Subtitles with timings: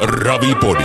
[0.00, 0.84] Ravipodi.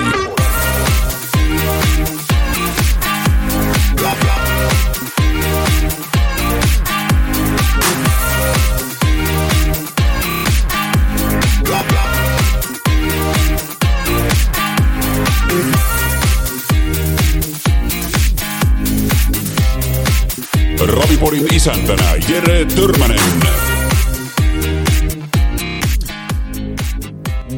[20.80, 23.73] Ravipodin isäntänä Jere Törmänen.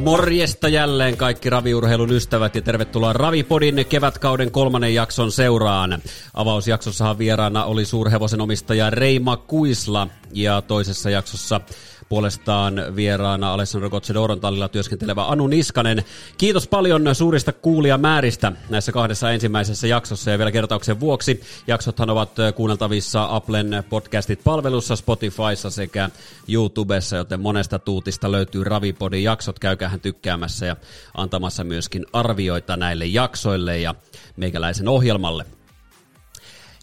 [0.05, 6.01] Morjesta jälleen kaikki raviurheilun ystävät ja tervetuloa Ravipodin kevätkauden kolmannen jakson seuraan.
[6.33, 11.61] Avausjaksossahan vieraana oli suurhevosen omistaja Reima Kuisla ja toisessa jaksossa
[12.09, 16.03] puolestaan vieraana Alessandro Goccedoron tallilla työskentelevä Anu Niskanen.
[16.37, 21.41] Kiitos paljon suurista kuulijamääristä näissä kahdessa ensimmäisessä jaksossa ja vielä kertauksen vuoksi.
[21.67, 26.09] Jaksothan ovat kuunneltavissa Applen podcastit palvelussa, Spotifyssa sekä
[26.47, 29.59] YouTubessa, joten monesta tuutista löytyy Ravipodin jaksot.
[29.59, 30.75] Käykähän tykkäämässä ja
[31.13, 33.95] antamassa myöskin arvioita näille jaksoille ja
[34.37, 35.45] meikäläisen ohjelmalle.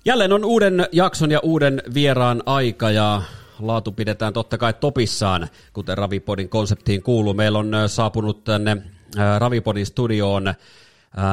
[0.05, 3.23] Jälleen on uuden jakson ja uuden vieraan aika ja
[3.67, 7.35] laatu pidetään totta kai topissaan, kuten Ravipodin konseptiin kuuluu.
[7.35, 8.77] Meillä on saapunut tänne
[9.39, 10.55] Ravipodin studioon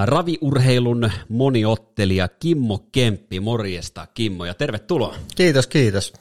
[0.06, 3.40] raviurheilun moniottelija Kimmo Kemppi.
[3.40, 5.16] Morjesta Kimmo ja tervetuloa.
[5.36, 6.14] Kiitos, kiitos.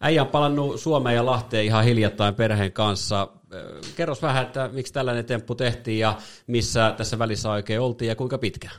[0.00, 3.28] Äijä on palannut Suomeen ja Lahteen ihan hiljattain perheen kanssa.
[3.96, 8.38] Kerros vähän, että miksi tällainen temppu tehtiin ja missä tässä välissä oikein oltiin ja kuinka
[8.38, 8.74] pitkään?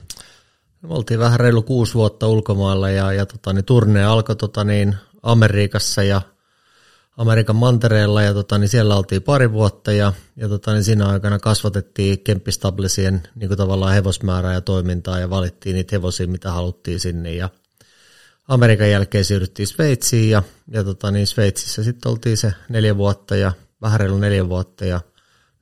[0.81, 4.95] Me oltiin vähän reilu kuusi vuotta ulkomailla ja, ja tota, niin, turne alkoi tota, niin,
[5.23, 6.21] Amerikassa ja
[7.17, 11.39] Amerikan mantereella ja tota, niin siellä oltiin pari vuotta ja, ja tota, niin siinä aikana
[11.39, 17.49] kasvatettiin Kemppistablisien niin tavallaan hevosmäärää ja toimintaa ja valittiin niitä hevosia, mitä haluttiin sinne ja
[18.47, 23.51] Amerikan jälkeen siirryttiin Sveitsiin ja, ja tota, niin Sveitsissä sitten oltiin se neljä vuotta ja
[23.81, 25.01] vähän reilu neljä vuotta ja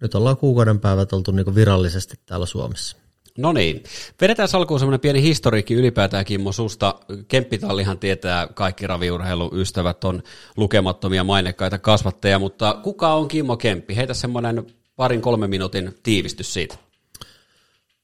[0.01, 3.02] nyt ollaan kuukauden päivät oltu niin virallisesti täällä Suomessa.
[3.37, 3.83] No niin.
[4.21, 6.95] Vedetään alkuun semmoinen pieni historiikki ylipäätään Kimmo susta.
[7.27, 10.23] Kemppitallihan tietää kaikki raviurheiluystävät on
[10.57, 13.95] lukemattomia mainekkaita kasvattajia, mutta kuka on Kimmo Kemppi?
[13.95, 16.75] Heitä semmoinen parin kolmen minuutin tiivistys siitä.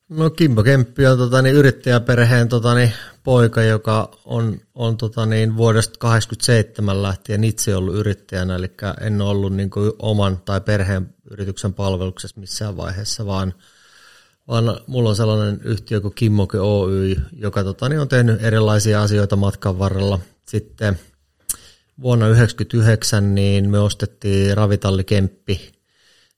[0.10, 2.92] No Kimmo Kemppi on tota, niin, yrittäjäperheen tota, niin,
[3.24, 9.54] poika, joka on, on tota, niin, vuodesta 1987 lähtien itse ollut yrittäjänä, eli en ollut
[9.54, 13.54] niin kuin, oman tai perheen yrityksen palveluksessa missään vaiheessa, vaan–
[14.50, 19.36] vaan mulla on sellainen yhtiö kuin Kimmoke Oy, joka tota, niin on tehnyt erilaisia asioita
[19.36, 20.20] matkan varrella.
[20.48, 21.00] Sitten
[22.02, 25.72] vuonna 1999 niin me ostettiin Ravitalli Kemppi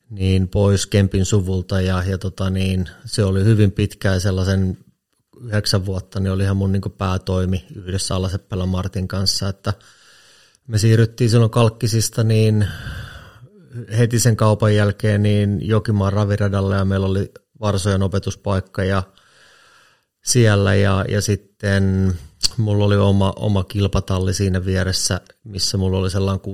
[0.10, 4.78] niin pois Kempin suvulta ja, ja tota, niin, se oli hyvin pitkään sellaisen
[5.42, 9.74] yhdeksän vuotta, niin oli ihan mun niin päätoimi yhdessä Alaseppälä Martin kanssa, että
[10.68, 12.68] me siirryttiin silloin Kalkkisista niin
[13.98, 19.04] heti sen kaupan jälkeen niin Jokimaan raviradalle ja meillä oli Varsojen opetuspaikka ja
[20.26, 22.14] siellä ja, ja sitten
[22.58, 26.46] mulla oli oma, oma kilpatalli siinä vieressä, missä mulla oli sellainen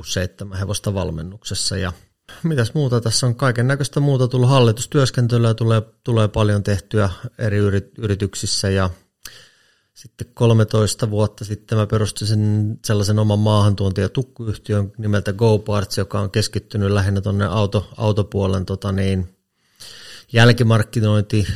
[0.53, 1.78] 6-7 hevosta valmennuksessa.
[1.78, 1.94] Ja
[2.44, 3.35] mitäs muuta tässä on?
[3.35, 4.50] Kaiken näköistä muuta tullut.
[4.50, 7.57] Hallitustyöskentelyä tulee, tulee paljon tehtyä eri
[7.97, 8.89] yrityksissä ja
[9.94, 16.19] sitten 13 vuotta sitten mä perustin sen sellaisen oman maahantuonti- ja tukkuyhtiön nimeltä GoParts, joka
[16.19, 19.37] on keskittynyt lähinnä tuonne auto, autopuolen tota niin,
[20.34, 21.48] jälkimarkkinointi,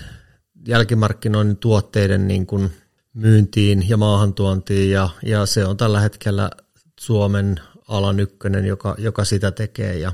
[0.68, 2.72] jälkimarkkinoinnin tuotteiden niin kuin
[3.14, 6.50] myyntiin ja maahantuontiin ja, ja se on tällä hetkellä
[7.00, 10.14] Suomen alan ykkönen, joka, joka sitä tekee ja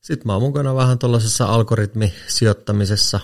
[0.00, 3.20] sitten mä oon mukana vähän tuollaisessa algoritmisijoittamisessa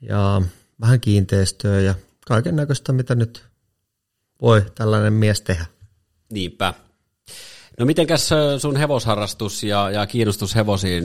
[0.00, 0.42] ja
[0.80, 1.94] vähän kiinteistöä ja
[2.26, 3.44] kaiken näköistä, mitä nyt
[4.42, 5.66] voi tällainen mies tehdä.
[6.32, 6.74] Niinpä.
[7.78, 11.04] No mitenkäs sun hevosharrastus ja, ja kiinnostus hevosiin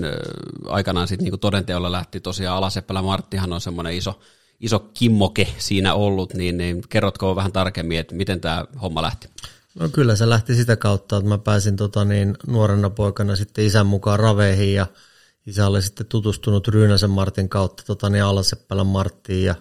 [0.65, 4.19] aikanaan sitten niinku todenteolla lähti tosiaan Alaseppälä Marttihan on semmoinen iso,
[4.59, 9.29] iso kimmoke siinä ollut, niin, niin kerrotko vähän tarkemmin, että miten tämä homma lähti?
[9.75, 13.85] No kyllä se lähti sitä kautta, että mä pääsin tota niin, nuorena poikana sitten isän
[13.85, 14.85] mukaan raveihin ja
[15.45, 19.55] isä oli sitten tutustunut Ryynäsen Martin kautta tota niin, Alaseppälän Marttiin ja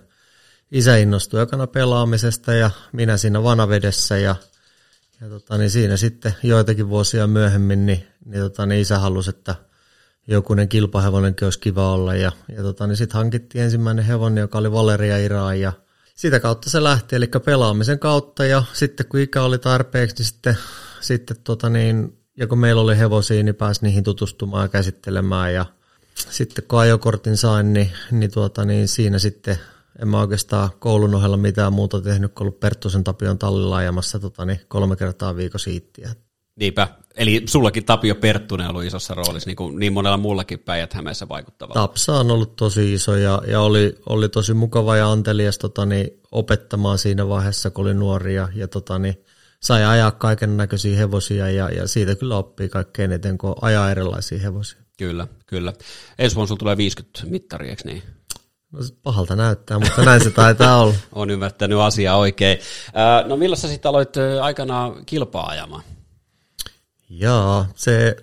[0.73, 4.37] isä innostui ekana pelaamisesta ja minä siinä vanavedessä ja
[5.20, 9.55] ja tota, niin siinä sitten joitakin vuosia myöhemmin niin, niin, tota, niin isä halusi, että
[10.26, 12.15] jokunen kilpahevonenkin olisi kiva olla.
[12.15, 15.73] Ja, ja tota, niin sitten hankittiin ensimmäinen hevonen, joka oli Valeria Iraan ja
[16.15, 20.59] sitä kautta se lähti, eli pelaamisen kautta ja sitten kun ikä oli tarpeeksi, niin sitten,
[21.00, 25.67] sitten tota niin, ja kun meillä oli hevosia, niin pääsi niihin tutustumaan ja käsittelemään ja
[26.15, 29.59] sitten kun ajokortin sain, niin, niin, tuota, niin siinä sitten
[30.03, 34.45] en mä oikeastaan koulun ohella mitään muuta tehnyt kuin ollut Perttusen Tapion tallilla ajamassa tota,
[34.45, 36.11] niin kolme kertaa viikon siittiä.
[36.56, 36.89] Niinpä.
[37.17, 41.29] Eli sullakin Tapio Perttunen on ollut isossa roolissa, niin kuin niin monella muullakin päijät hämeessä
[41.29, 41.81] vaikuttavalla.
[41.81, 46.11] Tapsa on ollut tosi iso ja, ja oli, oli tosi mukava ja antelias tota, niin,
[46.33, 49.25] opettamaan siinä vaiheessa, kun oli nuori ja, ja tota, niin,
[49.62, 54.39] sai ajaa kaiken näköisiä hevosia ja, ja siitä kyllä oppii kaikkein eniten, kun ajaa erilaisia
[54.39, 54.81] hevosia.
[54.99, 55.73] Kyllä, kyllä.
[56.19, 58.03] Ensi vuonna sulla tulee 50 mittari, eikö niin?
[58.73, 60.94] No pahalta näyttää, mutta näin se taitaa olla.
[61.12, 62.59] on ymmärtänyt asiaa oikein.
[63.26, 65.82] no milloin sä sitten aloit aikanaan kilpaa ajamaan?
[67.11, 68.17] Jaa, se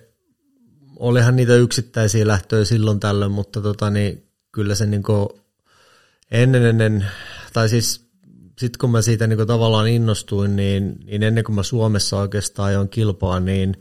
[0.98, 5.02] olihan niitä yksittäisiä lähtöjä silloin tällöin, mutta tota, niin, kyllä se niin
[6.30, 7.06] ennen, ennen,
[7.52, 8.06] tai siis
[8.58, 12.88] sitten kun mä siitä niin tavallaan innostuin, niin, niin ennen kuin mä Suomessa oikeastaan ajoin
[12.88, 13.76] kilpaa, niin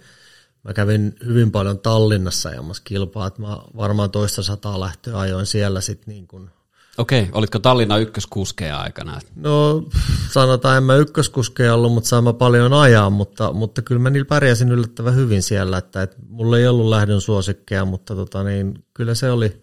[0.63, 5.81] mä kävin hyvin paljon Tallinnassa ajamassa kilpaa, että mä varmaan toista sataa lähtöä ajoin siellä
[5.81, 6.49] sitten niin kuin
[6.97, 9.19] Okei, olitko Tallinna ykköskuskeja aikana?
[9.35, 9.83] No
[10.31, 14.27] sanotaan, en mä ykköskuskeja ollut, mutta saan mä paljon ajaa, mutta, mutta kyllä mä niillä
[14.27, 19.15] pärjäsin yllättävän hyvin siellä, että, että mulla ei ollut lähdön suosikkeja, mutta tota, niin, kyllä
[19.15, 19.61] se oli,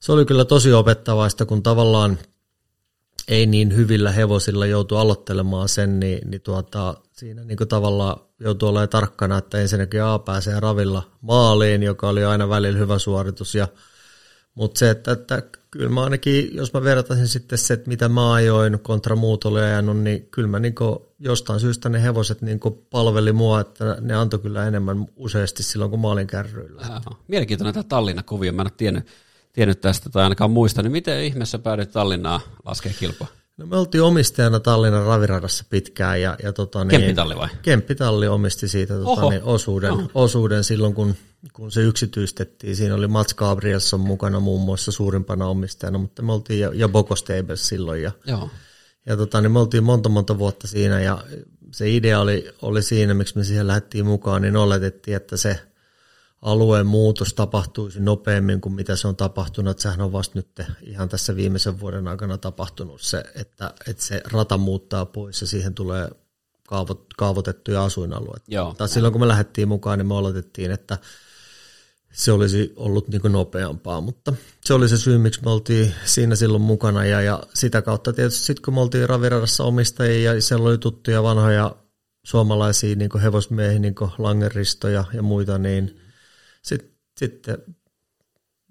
[0.00, 2.18] se oli kyllä tosi opettavaista, kun tavallaan
[3.28, 8.88] ei niin hyvillä hevosilla joutu aloittelemaan sen, niin, niin tuota, siinä niin tavallaan joutuu olemaan
[8.88, 13.68] tarkkana, että ensinnäkin A pääsee ravilla maaliin, joka oli aina välillä hyvä suoritus, ja
[14.54, 18.32] mutta se, että, että kyllä mä ainakin, jos mä vertaisin sitten se, että mitä mä
[18.32, 20.74] ajoin kontra muut oli ajanut, niin kyllä mä niin
[21.18, 22.60] jostain syystä ne hevoset niin
[22.90, 26.82] palveli mua, että ne antoi kyllä enemmän useasti silloin, kun mä olin kärryillä.
[26.82, 27.00] Aha.
[27.28, 29.06] Mielenkiintoinen tämä Tallinna-kuvio, mä en ole tiennyt,
[29.52, 33.28] tiennyt tästä tai ainakaan muista, niin miten ihmeessä päädyit Tallinnaa laskea kilpaa?
[33.60, 36.20] No me oltiin omistajana Tallinnan raviradassa pitkään.
[36.20, 37.48] Ja, ja tota, niin, Kemppitalli vai?
[37.62, 40.10] Kemppitalli omisti siitä tota, niin, osuuden, Oho.
[40.14, 41.14] osuuden silloin, kun,
[41.52, 42.76] kun se yksityistettiin.
[42.76, 47.16] Siinä oli Mats Gabrielsson mukana muun muassa suurimpana omistajana, mutta me oltiin ja, ja Boko
[47.16, 48.02] Stables silloin.
[48.02, 48.50] Ja, Joo.
[49.06, 51.24] ja tota, niin me oltiin monta monta vuotta siinä ja
[51.72, 55.60] se idea oli, oli siinä, miksi me siihen lähdettiin mukaan, niin oletettiin, että se–
[56.42, 59.70] alueen muutos tapahtuisi nopeammin kuin mitä se on tapahtunut.
[59.70, 60.48] Että sehän on vasta nyt
[60.82, 65.74] ihan tässä viimeisen vuoden aikana tapahtunut se, että, että se rata muuttaa pois ja siihen
[65.74, 66.10] tulee
[66.68, 68.44] kaavot, kaavoitettuja asuinalueita.
[68.48, 68.74] Joo.
[68.78, 70.98] Tai silloin kun me lähdettiin mukaan, niin me oletettiin, että
[72.12, 74.32] se olisi ollut niin kuin nopeampaa, mutta
[74.64, 78.44] se oli se syy, miksi me oltiin siinä silloin mukana ja, ja sitä kautta tietysti
[78.44, 81.76] sitten kun me oltiin Raviradassa omistajia ja siellä oli tuttuja vanhoja
[82.24, 85.99] suomalaisia niin kuin hevosmiehiä, niin kuin Langeristo ja, ja muita, niin
[86.62, 87.58] sitten, sitten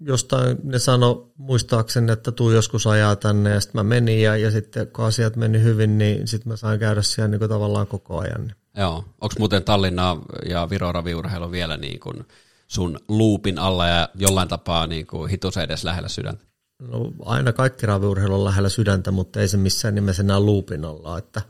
[0.00, 4.50] jostain ne sano muistaakseni, että tuu joskus ajaa tänne ja sitten mä menin ja, ja
[4.50, 8.18] sitten kun asiat meni hyvin, niin sitten mä sain käydä siellä niin kuin tavallaan koko
[8.18, 8.40] ajan.
[8.40, 8.54] Niin.
[8.76, 10.16] Joo, onko muuten Tallinna
[10.48, 12.26] ja Viro raviurheilu vielä niin kuin
[12.68, 16.44] sun luupin alla ja jollain tapaa niin kuin hitusen edes lähellä sydäntä?
[16.80, 21.18] No aina kaikki raviurheilu on lähellä sydäntä, mutta ei se missään nimessä enää luupin alla,
[21.18, 21.42] että,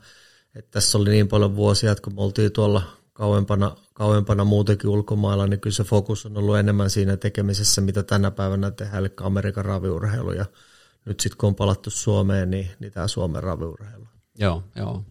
[0.54, 2.82] että tässä oli niin paljon vuosia, että kun me oltiin tuolla
[3.20, 8.30] kauempana, kauempana muutenkin ulkomailla, niin kyllä se fokus on ollut enemmän siinä tekemisessä, mitä tänä
[8.30, 10.32] päivänä tehdään, eli Amerikan raviurheilu.
[10.32, 10.44] Ja
[11.04, 14.06] nyt sitten kun on palattu Suomeen, niin, niin tämä Suomen raviurheilu.
[14.38, 15.04] Joo, joo.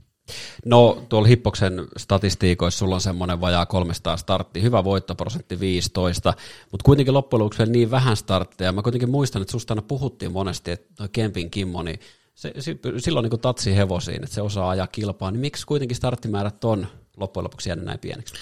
[0.65, 6.33] No tuolla Hippoksen statistiikoissa sulla on semmoinen vajaa 300 startti, hyvä voittoprosentti 15,
[6.71, 8.71] mutta kuitenkin loppujen lopuksi niin vähän startteja.
[8.71, 11.99] Mä kuitenkin muistan, että susta aina puhuttiin monesti, että toi Kempin Kimmo, niin
[12.35, 12.53] se,
[12.97, 16.87] silloin niin tatsi hevosiin, että se osaa ajaa kilpaa, niin miksi kuitenkin starttimäärät on
[17.19, 18.33] loppujen lopuksi jäänyt näin pieneksi?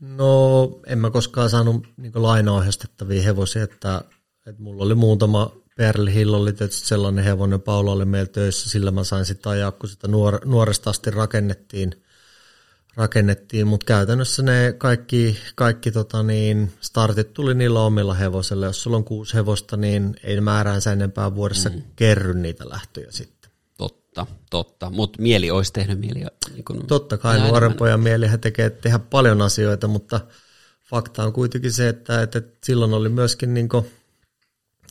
[0.00, 4.04] No en mä koskaan saanut niin lainaohjastettavia hevosia, että,
[4.46, 8.90] että mulla oli muutama Perli Hill oli tietysti sellainen hevonen, Paula oli meillä töissä, sillä
[8.90, 12.02] mä sain sitä ajaa, kun sitä nuor, nuoresta asti rakennettiin,
[12.96, 18.66] rakennettiin mutta käytännössä ne kaikki, kaikki tota niin, startit tuli niillä omilla hevosilla.
[18.66, 21.82] Jos sulla on kuusi hevosta, niin ei määräänsä enempää vuodessa mm.
[21.96, 23.43] kerry niitä lähtöjä sitten.
[24.14, 24.90] Totta, totta.
[24.90, 26.24] Mutta mieli olisi tehnyt mieli.
[26.52, 30.20] Niin kun Totta kai nuoren pojan mielihän tekee tehdä paljon asioita, mutta
[30.84, 33.68] fakta on kuitenkin se, että, että silloin oli myöskin niin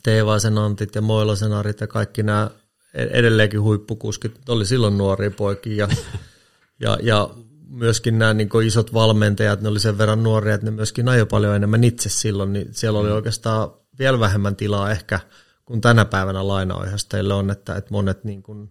[0.02, 2.50] Teevaisen Antit ja Moilasen Arit ja kaikki nämä
[2.94, 5.88] edelleenkin huippukuskit, oli silloin nuoria poikia ja,
[6.80, 7.30] ja, ja
[7.68, 11.56] myöskin nämä niin isot valmentajat, ne oli sen verran nuoria, että ne myöskin ajoi paljon
[11.56, 13.14] enemmän itse silloin, niin siellä oli mm.
[13.14, 15.20] oikeastaan vielä vähemmän tilaa ehkä
[15.64, 18.68] kuin tänä päivänä lainaohjastajille on, että, että monet niin kuin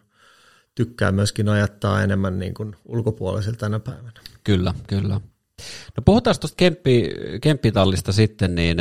[0.75, 4.11] tykkää myöskin ajattaa enemmän niin kuin ulkopuolisilta tänä päivänä.
[4.43, 5.21] Kyllä, kyllä.
[5.97, 7.11] No puhutaan tuosta Kemppi,
[7.41, 8.77] Kemppitallista sitten, niin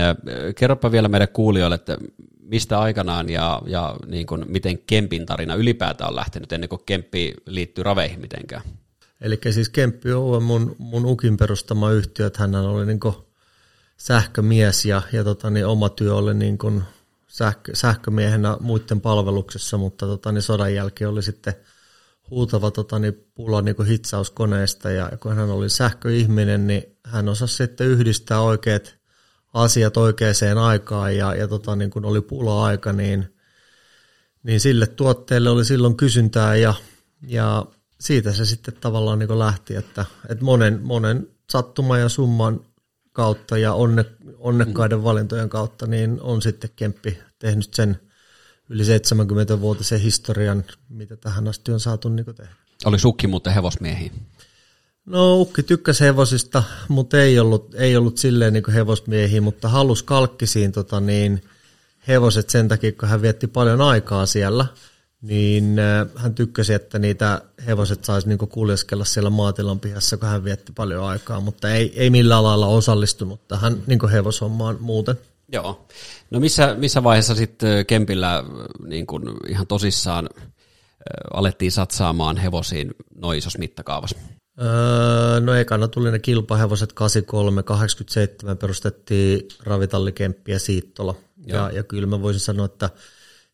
[0.56, 1.98] kerropa vielä meidän kuulijoille, että
[2.38, 7.34] mistä aikanaan ja, ja niin kuin miten Kempin tarina ylipäätään on lähtenyt ennen kuin Kemppi
[7.46, 8.62] liittyy raveihin mitenkään?
[9.20, 13.00] Eli siis Kemppi on mun, mun ukin perustama yhtiö, että hän oli niin
[13.96, 16.82] sähkömies ja, ja tota, niin oma työ oli niin kuin
[17.26, 21.54] sähkö, sähkömiehenä muiden palveluksessa, mutta tota, niin sodan jälkeen oli sitten
[22.32, 27.56] huutava tota, niin pula niin kuin hitsauskoneesta ja kun hän oli sähköihminen, niin hän osasi
[27.56, 28.94] sitten yhdistää oikeat
[29.54, 33.34] asiat oikeaan aikaan ja, ja tota, niin kun oli pula-aika, niin,
[34.42, 36.74] niin sille tuotteelle oli silloin kysyntää ja,
[37.26, 37.66] ja
[38.00, 42.60] siitä se sitten tavallaan niin lähti, että, että monen, monen sattuman ja summan
[43.12, 44.04] kautta ja onne,
[44.38, 48.00] onnekkaiden valintojen kautta, niin on sitten Kemppi tehnyt sen
[48.72, 52.52] yli 70-vuotisen historian, mitä tähän asti on saatu niin tehdä.
[52.84, 54.10] Oli sukki muuten hevosmiehiä?
[55.06, 60.72] No Ukki tykkäsi hevosista, mutta ei ollut, ei ollut silleen niin hevosmiehiä, mutta halus kalkkisiin
[60.72, 61.42] tota niin,
[62.08, 64.66] hevoset sen takia, kun hän vietti paljon aikaa siellä,
[65.22, 70.44] niin äh, hän tykkäsi, että niitä hevoset saisi niin kuljeskella siellä maatilan pihassa, kun hän
[70.44, 75.18] vietti paljon aikaa, mutta ei, ei millään lailla osallistunut tähän niin hevoshommaan muuten.
[75.52, 75.86] Joo.
[76.30, 78.44] No missä, missä vaiheessa sitten Kempillä
[78.86, 80.28] niin kuin ihan tosissaan
[81.32, 84.16] alettiin satsaamaan hevosiin noin isossa mittakaavassa?
[84.60, 91.14] Öö, no ekana tuli ne kilpahevoset 83, 87 perustettiin Ravitallikemppi ja Siittola.
[91.46, 92.90] Ja, ja kyllä mä voisin sanoa, että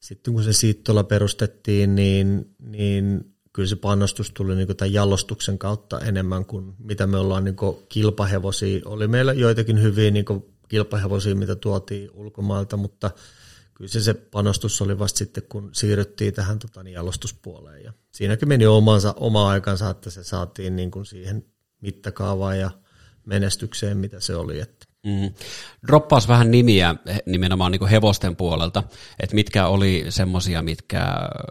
[0.00, 6.00] sitten kun se Siittola perustettiin, niin, niin kyllä se panostus tuli niin tämän jalostuksen kautta
[6.00, 7.56] enemmän kuin mitä me ollaan niin
[7.88, 8.80] kilpahevosia.
[8.84, 10.24] Oli meillä joitakin hyviä niin
[10.68, 13.10] kilpahevosia, mitä tuotiin ulkomailta, mutta
[13.74, 17.84] kyllä se, se panostus oli vasta sitten, kun siirryttiin tähän tota, niin jalostuspuoleen.
[17.84, 21.44] Ja siinäkin meni omansa, oma aikansa, että se saatiin niin kuin siihen
[21.80, 22.70] mittakaavaan ja
[23.26, 24.60] menestykseen, mitä se oli.
[24.60, 24.86] Että.
[25.06, 25.34] Mm.
[25.86, 26.94] Droppaus vähän nimiä
[27.26, 28.82] nimenomaan niin kuin hevosten puolelta,
[29.20, 31.04] että mitkä oli semmoisia, mitkä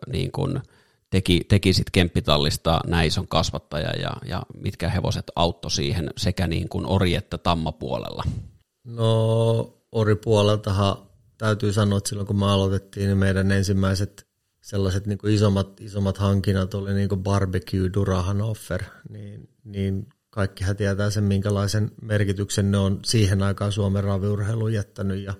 [0.07, 0.61] niin kuin
[1.09, 6.69] teki, teki sit Kemppitallista näin ison kasvattaja ja, ja mitkä hevoset auttoi siihen sekä niin
[6.69, 8.23] kuin ori- että tammapuolella?
[8.87, 10.97] No oripuoleltahan
[11.37, 14.27] täytyy sanoa, että silloin kun me aloitettiin, niin meidän ensimmäiset
[14.61, 20.75] sellaiset niin kuin isommat, isommat hankinnat oli niin kuin barbecue Durahan offer, niin, niin kaikkihan
[20.75, 25.33] tietää sen, minkälaisen merkityksen ne on siihen aikaan Suomen raviurheiluun jättänyt ja,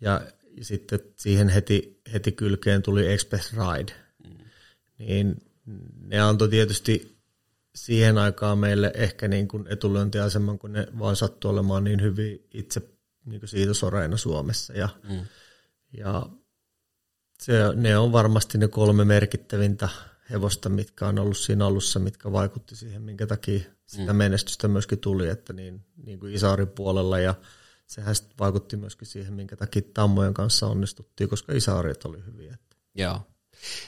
[0.00, 0.20] ja
[0.60, 3.92] sitten siihen heti, heti kylkeen tuli Express Ride.
[4.28, 4.44] Mm.
[4.98, 5.36] Niin
[6.00, 7.11] ne antoi tietysti
[7.74, 12.82] siihen aikaan meille ehkä niin kuin etulyöntiaseman, kun ne vaan sattui olemaan niin hyvin itse
[13.24, 14.72] niin kuin siitä soreina Suomessa.
[14.72, 15.26] Ja, mm.
[15.96, 16.26] ja
[17.42, 19.88] se, ne on varmasti ne kolme merkittävintä
[20.30, 24.16] hevosta, mitkä on ollut siinä alussa, mitkä vaikutti siihen, minkä takia sitä mm.
[24.16, 27.34] menestystä myöskin tuli, että niin, niin kuin Isaarin puolella ja
[27.86, 32.58] sehän sitten vaikutti myöskin siihen, minkä takia Tammojen kanssa onnistuttiin, koska Isaarit oli hyviä.
[32.94, 33.20] Joo.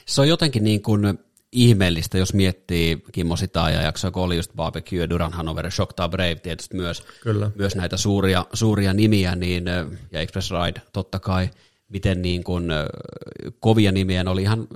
[0.05, 1.19] Se on jotenkin niin kuin
[1.55, 6.77] ihmeellistä, jos miettii Kimmo ja jaksoa, kun oli just Barbecue, Duran Hanover, Shockta Brave tietysti
[6.77, 7.51] myös, Kyllä.
[7.55, 9.65] myös näitä suuria, suuria nimiä, niin,
[10.11, 11.49] ja Express Ride totta kai,
[11.89, 12.65] miten niin kuin,
[13.59, 14.67] kovia nimiä ne oli ihan,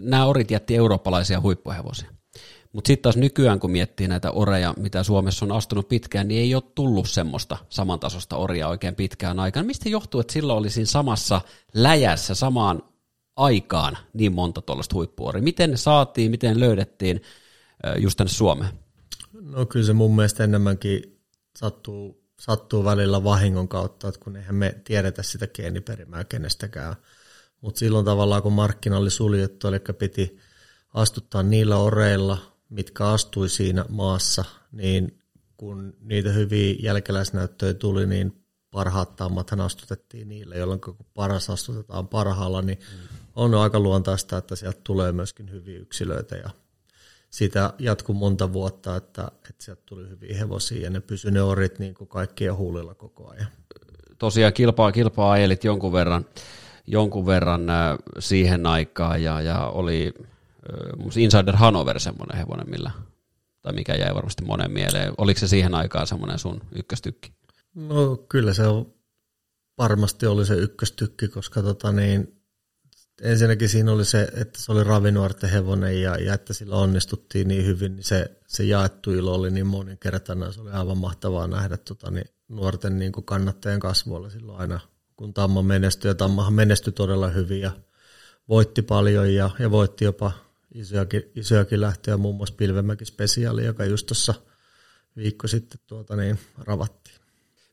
[0.00, 2.08] nämä orit jätti eurooppalaisia huippuhevosia.
[2.72, 6.54] Mutta sitten taas nykyään, kun miettii näitä oreja, mitä Suomessa on astunut pitkään, niin ei
[6.54, 9.66] ole tullut semmoista samantasosta oria oikein pitkään aikaan.
[9.66, 11.40] Mistä johtuu, että silloin oli siinä samassa
[11.74, 12.82] läjässä, samaan
[13.36, 15.42] aikaan niin monta tuollaista huippuoria?
[15.42, 17.22] Miten ne saatiin, miten löydettiin
[17.98, 18.70] just tänne Suomeen?
[19.40, 21.20] No kyllä se mun mielestä enemmänkin
[21.58, 26.96] sattuu, sattuu välillä vahingon kautta, että kun eihän me tiedetä sitä geeniperimää kenestäkään.
[27.60, 30.38] Mutta silloin tavallaan kun markkina oli suljettu, eli piti
[30.94, 35.18] astuttaa niillä oreilla, mitkä astui siinä maassa, niin
[35.56, 42.62] kun niitä hyviä jälkeläisnäyttöjä tuli, niin parhaat tammathan astutettiin niille, jolloin kun paras astutetaan parhaalla,
[42.62, 46.50] niin mm on aika luontaista, että sieltä tulee myöskin hyviä yksilöitä ja
[47.30, 51.78] sitä jatkuu monta vuotta, että, että sieltä tuli hyviä hevosia ja ne pysyi ne orit
[51.78, 53.46] niin kuin kaikkien huulilla koko ajan.
[54.18, 56.26] Tosiaan kilpaa, kilpaa ajelit jonkun verran,
[56.86, 62.90] jonkun verran äh, siihen aikaan ja, ja oli äh, Insider Hanover semmoinen hevonen, millä,
[63.62, 65.12] tai mikä jäi varmasti monen mieleen.
[65.18, 67.32] Oliko se siihen aikaan semmoinen sun ykköstykki?
[67.74, 68.94] No kyllä se on,
[69.78, 72.39] varmasti oli se ykköstykki, koska tota niin,
[73.20, 77.66] ensinnäkin siinä oli se, että se oli ravinuorten hevonen ja, ja että sillä onnistuttiin niin
[77.66, 80.52] hyvin, niin se, se jaettu ilo oli niin moninkertainen.
[80.52, 84.80] Se oli aivan mahtavaa nähdä tota, niin nuorten niin kuin kannattajien kasvuilla silloin aina,
[85.16, 86.10] kun Tamma menestyi.
[86.10, 87.70] Ja Tammahan menestyi todella hyvin ja
[88.48, 90.32] voitti paljon ja, ja voitti jopa
[90.74, 94.34] isojakin, isojakin lähtöjä, muun muassa Pilvemäki Spesiaali, joka just tuossa
[95.16, 97.16] viikko sitten tuota, niin, ravattiin.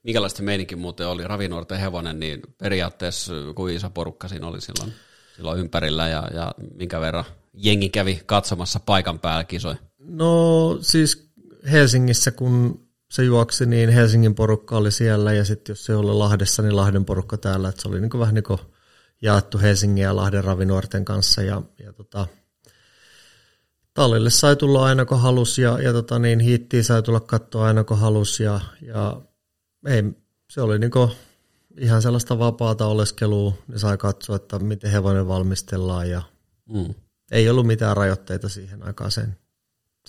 [0.03, 4.93] Minkälaista meininki muuten oli ravinuorten hevonen, niin periaatteessa kuin iso porukka siinä oli silloin?
[5.37, 9.75] Silloin ympärillä ja, ja minkä verran jengi kävi katsomassa paikan päällä kisoi?
[9.99, 11.29] No siis
[11.71, 16.61] Helsingissä, kun se juoksi, niin Helsingin porukka oli siellä ja sitten jos se oli Lahdessa,
[16.61, 17.69] niin Lahden porukka täällä.
[17.69, 18.59] Et se oli niin vähän niin kuin
[19.21, 22.27] jaettu Helsingin ja Lahden ravinuorten kanssa ja, ja tota,
[23.93, 27.83] tallille sai tulla aina kun halus ja, ja tota niin, hiittiin sai tulla katsoa aina
[27.83, 29.21] kun halus ja, ja
[29.87, 30.03] ei,
[30.51, 31.11] se oli niinku
[31.77, 36.21] ihan sellaista vapaata oleskelua, ne sai katsoa, että miten hevonen valmistellaan ja
[36.69, 36.93] mm.
[37.31, 39.37] ei ollut mitään rajoitteita siihen aikaan sen,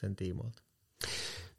[0.00, 0.62] sen tiimoilta.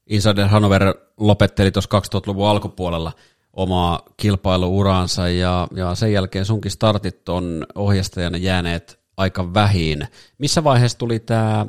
[0.10, 3.12] Insider Hanover lopetteli tuossa 2000-luvun alkupuolella
[3.54, 10.08] omaa kilpailuuraansa ja, ja sen jälkeen sunkin startit on ohjastajana jääneet aika vähin.
[10.38, 11.66] Missä vaiheessa tuli tämä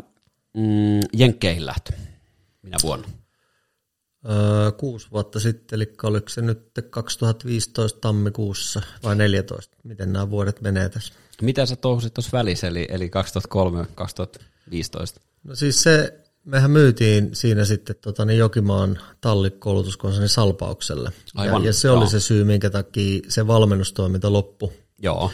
[0.56, 1.92] mm, Jenkkeihin lähtö?
[2.62, 3.08] Minä vuonna?
[4.28, 9.76] Öö, kuusi vuotta sitten, eli oliko se nyt 2015 tammikuussa vai 14?
[9.84, 11.14] Miten nämä vuodet menee tässä?
[11.42, 13.10] Mitä sä touhusit tuossa välissä, eli, eli
[14.68, 15.20] 2003-2015?
[15.44, 21.12] No siis se, mehän myytiin siinä sitten tota, niin Jokimaan tallikoulutuskonsernin Salpaukselle.
[21.34, 21.98] Aivan, ja, ja se joo.
[21.98, 24.72] oli se syy, minkä takia se valmennustoiminta loppui.
[24.98, 25.30] Joo.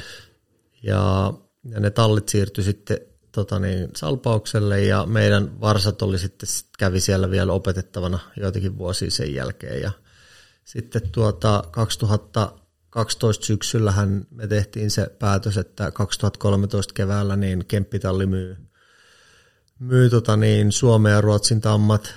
[0.83, 1.33] Ja,
[1.71, 2.99] ja ne tallit siirtyi sitten
[3.37, 9.35] tota niin, Salpaukselle ja meidän varsat oli sitten, kävi siellä vielä opetettavana joitakin vuosia sen
[9.35, 9.83] jälkeen.
[9.83, 9.91] Ja
[10.65, 18.57] sitten tuota 2012 syksyllähän me tehtiin se päätös, että 2013 keväällä niin Kemppitalli myy,
[19.79, 22.15] myy tota niin, Suomen ja Ruotsin tammat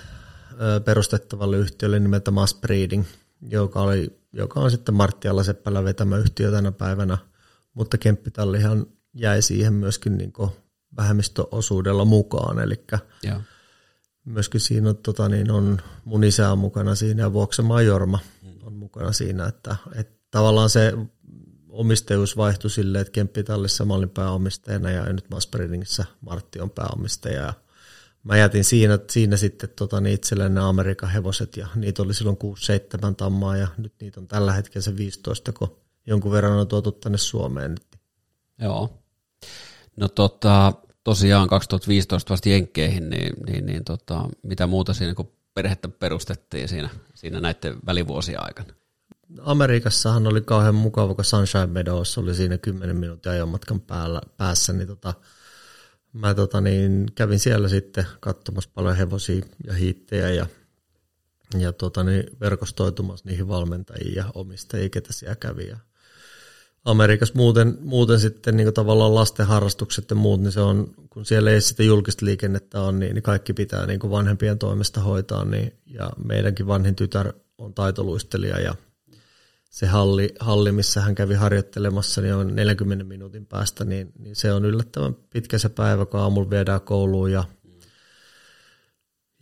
[0.84, 3.04] perustettavalle yhtiölle nimeltä Mass Breeding,
[3.48, 7.18] joka, oli, joka on sitten Martti Alaseppälä vetämä yhtiö tänä päivänä,
[7.74, 10.32] mutta Kemppitallihan jäi siihen myöskin niin
[10.96, 12.84] vähemmistöosuudella mukaan, eli
[14.24, 18.18] myöskin siinä on, tota, niin on mun isä on mukana siinä ja Vuoksemaa Jorma
[18.62, 20.92] on mukana siinä, että, että tavallaan se
[21.68, 27.52] omistajuus vaihtui silleen, että Kemppitallissa mä olin pääomistajana ja nyt Masperingissä Martti on pääomistaja ja
[28.22, 32.38] mä jätin siinä, siinä sitten tota, niin itselleen ne Amerikan hevoset ja niitä oli silloin
[33.10, 36.92] 6-7 tammaa ja nyt niitä on tällä hetkellä se 15, kun jonkun verran on tuotu
[36.92, 37.76] tänne Suomeen.
[38.58, 39.02] Joo.
[40.00, 40.72] No tota,
[41.04, 46.90] tosiaan 2015 vasta Jenkkeihin, niin, niin, niin tota, mitä muuta siinä, kun perhettä perustettiin siinä,
[47.14, 48.74] siinä näiden välivuosien aikana?
[49.40, 54.88] Amerikassahan oli kauhean mukava, kun Sunshine Meadows oli siinä 10 minuutin ajomatkan päällä, päässä, niin,
[54.88, 55.14] tota,
[56.12, 60.46] mä tota, niin, kävin siellä sitten katsomassa paljon hevosia ja hiittejä ja,
[61.58, 65.68] ja tota, niin, verkostoitumassa niihin valmentajiin ja omistajiin, ketä siellä kävi.
[65.68, 65.76] Ja
[66.84, 71.50] Amerikassa muuten, muuten sitten niin tavallaan lasten harrastukset ja muut, niin se on, kun siellä
[71.50, 75.44] ei sitä julkista liikennettä on, niin, niin kaikki pitää niin kuin vanhempien toimesta hoitaa.
[75.44, 78.74] Niin, ja meidänkin vanhin tytär on taitoluistelija ja
[79.70, 84.52] se halli, halli, missä hän kävi harjoittelemassa, niin on 40 minuutin päästä, niin, niin se
[84.52, 87.44] on yllättävän pitkä se päivä, kun aamulla viedään kouluun ja,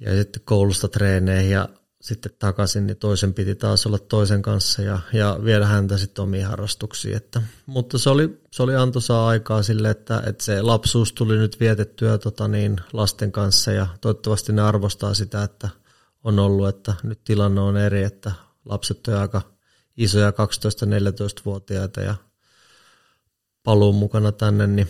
[0.01, 1.69] ja sitten koulusta treeneihin ja
[2.01, 6.47] sitten takaisin, niin toisen piti taas olla toisen kanssa ja, ja viedä häntä sitten omiin
[6.47, 7.17] harrastuksiin.
[7.17, 11.61] Että, mutta se oli, se oli antoisaa aikaa sille, että, että se lapsuus tuli nyt
[11.61, 15.69] vietettyä tota niin, lasten kanssa ja toivottavasti ne arvostaa sitä, että
[16.25, 18.33] on ollut, että nyt tilanne on eri, että
[18.65, 19.43] lapset on aika
[19.97, 22.15] isoja 12-14-vuotiaita ja
[23.63, 24.89] paluun mukana tänne, niin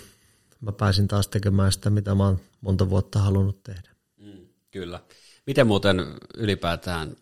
[0.61, 3.90] mä pääsin taas tekemään sitä, mitä mä oon monta vuotta halunnut tehdä.
[4.16, 5.01] Mm, kyllä.
[5.49, 6.07] Miten muuten
[6.37, 7.17] ylipäätään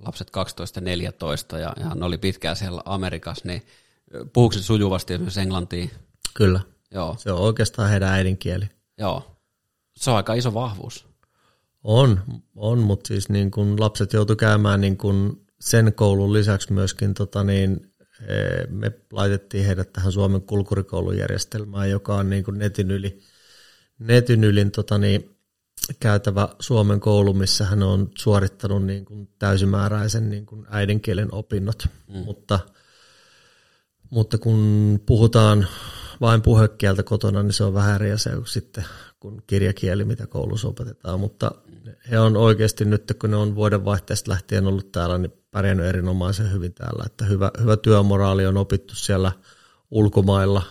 [0.00, 0.30] lapset
[1.54, 3.62] 12-14 ja, ja ne oli pitkään siellä Amerikassa, niin
[4.32, 5.86] puhuuko sujuvasti esimerkiksi englantia?
[6.34, 6.60] Kyllä.
[6.90, 7.16] Joo.
[7.18, 8.64] Se on oikeastaan heidän äidinkieli.
[8.98, 9.36] Joo.
[9.96, 11.06] Se on aika iso vahvuus.
[11.84, 12.20] On,
[12.56, 17.44] on mutta siis niin kun lapset joutu käymään niin kun sen koulun lisäksi myöskin tota
[17.44, 17.92] niin,
[18.68, 23.20] me laitettiin heidät tähän Suomen kulkurikoulujärjestelmään, joka on niin kuin netin yli,
[23.98, 25.35] netin ylin tota niin,
[25.94, 32.18] käytävä Suomen koulu, missä hän on suorittanut niin kuin täysimääräisen niin kuin äidinkielen opinnot, mm.
[32.18, 32.60] mutta,
[34.10, 35.66] mutta kun puhutaan
[36.20, 38.84] vain puhekieltä kotona, niin se on vähän eri asia kuin sitten
[39.20, 41.50] kun kirjakieli, mitä koulussa opetetaan, mutta
[42.10, 46.74] he on oikeasti nyt, kun ne on vuodenvaihteesta lähtien ollut täällä, niin pärjännyt erinomaisen hyvin
[46.74, 49.32] täällä, että hyvä, hyvä työmoraali on opittu siellä
[49.90, 50.62] ulkomailla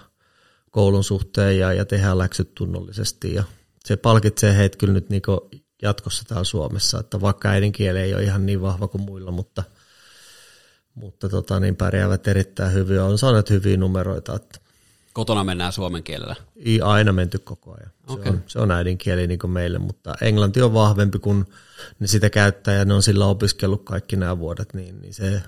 [0.71, 3.43] koulun suhteen ja, ja tehdään läksyt tunnollisesti ja
[3.85, 5.49] se palkitsee heitä kyllä nyt niinku
[5.81, 9.63] jatkossa täällä Suomessa, että vaikka äidinkieli ei ole ihan niin vahva kuin muilla, mutta,
[10.95, 14.35] mutta tota, niin pärjäävät erittäin hyvin on saaneet hyviä numeroita.
[14.35, 14.59] Että
[15.13, 16.35] Kotona mennään suomen kielellä?
[16.55, 17.91] Ei aina menty koko ajan.
[18.07, 18.23] Okay.
[18.23, 21.45] Se, on, se on äidinkieli niin kuin meille, mutta englanti on vahvempi, kun
[21.99, 25.41] ne sitä käyttää ja ne on sillä opiskellut kaikki nämä vuodet, niin, niin se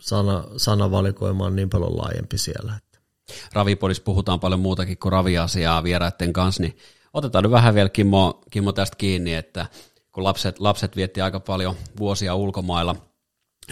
[0.00, 2.74] sana, sanavalikoima on niin paljon laajempi siellä.
[3.52, 6.76] Ravipodissa puhutaan paljon muutakin kuin raviasiaa vieraiden kanssa, niin
[7.12, 9.66] otetaan nyt vähän vielä Kimmo, Kimmo tästä kiinni, että
[10.12, 12.96] kun lapset, lapset vietti aika paljon vuosia ulkomailla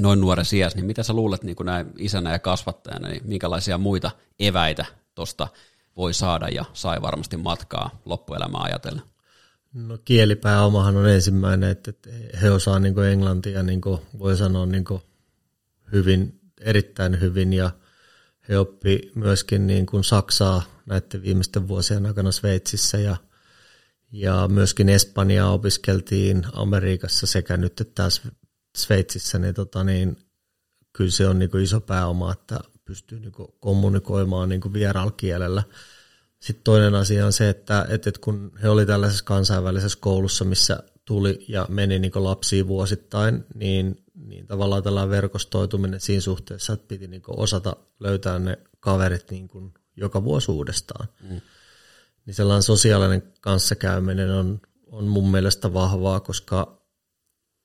[0.00, 4.10] noin nuoren sijassa, niin mitä sä luulet niin näin isänä ja kasvattajana, niin minkälaisia muita
[4.38, 5.48] eväitä tuosta
[5.96, 9.02] voi saada ja sai varmasti matkaa loppuelämää ajatellen?
[9.74, 11.92] No kielipääomahan on ensimmäinen, että
[12.42, 13.80] he osaa niin englantia, niin
[14.18, 14.84] voi sanoa niin
[15.92, 17.70] hyvin, erittäin hyvin ja
[18.48, 23.16] he oppi myöskin niin Saksaa näiden viimeisten vuosien aikana Sveitsissä ja,
[24.12, 28.08] ja myöskin Espanjaa opiskeltiin Amerikassa sekä nyt että
[28.76, 30.16] Sveitsissä, niin, tota, niin
[30.92, 35.12] kyllä se on niin kuin iso pääoma, että pystyy niin kuin kommunikoimaan niin kuin vieraalla
[35.12, 35.62] kielellä.
[36.40, 41.44] Sitten toinen asia on se, että, että kun he oli tällaisessa kansainvälisessä koulussa, missä tuli
[41.48, 47.22] ja meni niin lapsiin vuosittain, niin, niin tavallaan tällainen verkostoituminen siinä suhteessa, että piti niin
[47.26, 51.08] osata löytää ne kaverit niin kuin joka vuosi uudestaan.
[51.30, 51.40] Mm.
[52.26, 56.80] Niin sellainen sosiaalinen kanssakäyminen on, on mun mielestä vahvaa, koska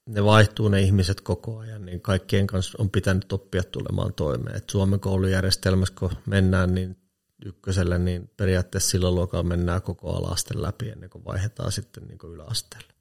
[0.10, 4.56] ne vaihtuu ne ihmiset koko ajan, niin kaikkien kanssa on pitänyt oppia tulemaan toimeen.
[4.56, 6.98] Et Suomen koulujärjestelmässä, kun mennään niin
[7.46, 12.94] ykköselle, niin periaatteessa silloin luokalla mennään koko alasten läpi ennen kuin vaihdetaan sitten niin yläasteelle.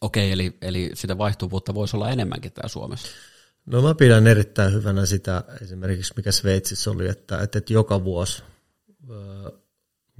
[0.00, 3.08] Okei, eli, eli sitä vaihtuvuutta voisi olla enemmänkin täällä Suomessa.
[3.66, 8.42] No mä pidän erittäin hyvänä sitä esimerkiksi, mikä Sveitsissä oli, että, että, että joka vuosi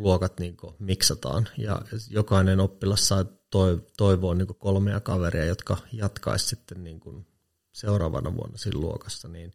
[0.00, 3.24] luokat niin miksataan ja jokainen oppilas saa
[3.96, 7.26] toivoa niin kolmea kaveria, jotka jatkaisi sitten niin kuin
[7.72, 9.52] seuraavana vuonna siinä luokassa, niin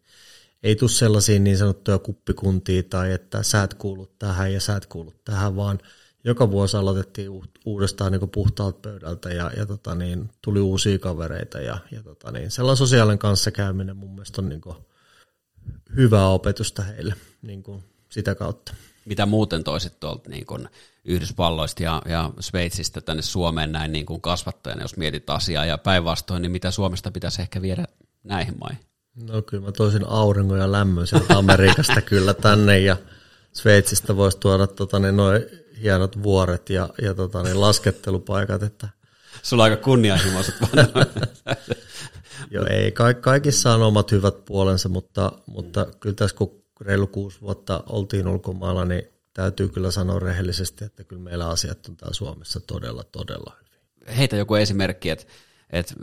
[0.62, 4.86] ei tule sellaisia niin sanottuja kuppikuntia tai että sä et kuulu tähän ja sä et
[4.86, 5.78] kuulu tähän, vaan
[6.24, 7.30] joka vuosi aloitettiin
[7.66, 12.50] uudestaan niin puhtaalta pöydältä ja, ja tota niin, tuli uusia kavereita ja, ja tota niin,
[12.50, 14.60] sellainen sosiaalinen kanssakäyminen mun mielestä on niin
[15.96, 18.74] hyvää opetusta heille niin kuin sitä kautta.
[19.06, 20.68] Mitä muuten toisit tuolta niin kuin
[21.04, 26.42] Yhdysvalloista ja, ja Sveitsistä tänne Suomeen näin niin kuin kasvattajana, jos mietit asiaa ja päinvastoin,
[26.42, 27.84] niin mitä Suomesta pitäisi ehkä viedä
[28.24, 28.80] näihin maihin?
[29.22, 32.96] No kyllä mä toisin auringon ja lämmön sieltä Amerikasta kyllä tänne ja
[33.52, 35.42] Sveitsistä voisi tuoda tota, niin noin
[35.82, 38.62] hienot vuoret ja, ja tota, niin laskettelupaikat.
[38.62, 38.88] Että...
[39.42, 40.54] Sulla on aika kunnianhimoiset
[42.50, 42.92] Joo, ei.
[42.92, 48.28] Ka- kaikissa on omat hyvät puolensa, mutta, mutta kyllä tässä kun reilu kuusi vuotta oltiin
[48.28, 49.02] ulkomailla, niin
[49.34, 54.16] täytyy kyllä sanoa rehellisesti, että kyllä meillä asiat on täällä Suomessa todella, todella hyvin.
[54.16, 55.24] Heitä joku esimerkki, että,
[55.70, 55.94] että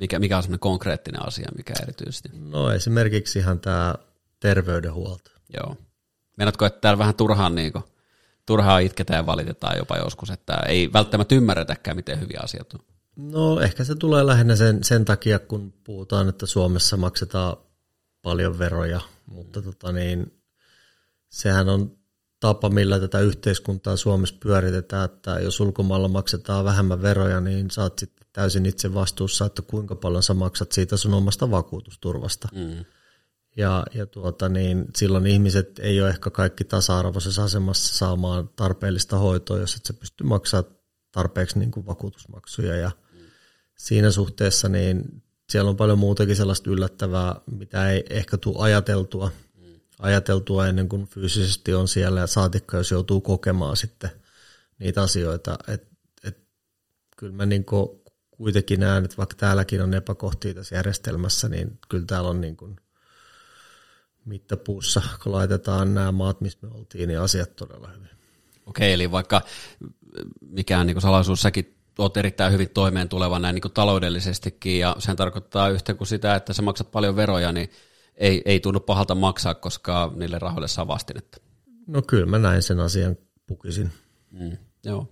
[0.00, 2.28] mikä, mikä on sellainen konkreettinen asia, mikä erityisesti?
[2.32, 3.94] No esimerkiksi ihan tämä
[4.40, 5.30] terveydenhuolto.
[5.54, 5.76] Joo.
[6.36, 7.84] Meinaatko, että täällä vähän turhaan, niin kuin,
[8.46, 12.80] turhaan itketään ja valitetaan jopa joskus, että ei välttämättä ymmärretäkään, miten hyviä asiat on?
[13.16, 17.56] No ehkä se tulee lähinnä sen, sen takia, kun puhutaan, että Suomessa maksetaan
[18.22, 20.42] paljon veroja, mutta tota niin,
[21.28, 21.98] sehän on
[22.40, 28.26] tapa, millä tätä yhteiskuntaa Suomessa pyöritetään, että jos ulkomailla maksetaan vähemmän veroja, niin saat sitten
[28.32, 32.48] täysin itse vastuussa, että kuinka paljon sä maksat siitä sun omasta vakuutusturvasta.
[32.54, 32.84] Mm.
[33.56, 39.58] Ja, ja tuota, niin silloin ihmiset ei ole ehkä kaikki tasa-arvoisessa asemassa saamaan tarpeellista hoitoa,
[39.58, 40.74] jos et sä pysty maksamaan
[41.12, 42.76] tarpeeksi niin kuin vakuutusmaksuja.
[42.76, 43.18] Ja mm.
[43.78, 49.30] siinä suhteessa niin siellä on paljon muutakin sellaista yllättävää, mitä ei ehkä tule ajateltua,
[49.98, 54.10] ajateltua ennen kuin fyysisesti on siellä ja saatikka, jos joutuu kokemaan sitten
[54.78, 55.58] niitä asioita.
[55.68, 55.88] Et,
[56.24, 56.38] et,
[57.16, 57.66] kyllä mä niin
[58.30, 62.76] kuitenkin näen, että vaikka täälläkin on epäkohtia tässä järjestelmässä, niin kyllä täällä on niin kuin
[64.24, 68.08] mittapuussa, kun laitetaan nämä maat, missä me oltiin, niin asiat todella hyvin.
[68.66, 69.42] Okei, eli vaikka
[70.40, 75.16] mikään niin salaisuus, säkin olet erittäin hyvin toimeen tuleva näin niin kuin taloudellisestikin, ja sen
[75.16, 77.70] tarkoittaa yhtä kuin sitä, että sä maksat paljon veroja, niin
[78.16, 81.38] ei, ei tunnu pahalta maksaa, koska niille rahoille saa vastinetta.
[81.86, 83.90] No kyllä mä näin sen asian pukisin.
[84.30, 85.08] Mm, joo.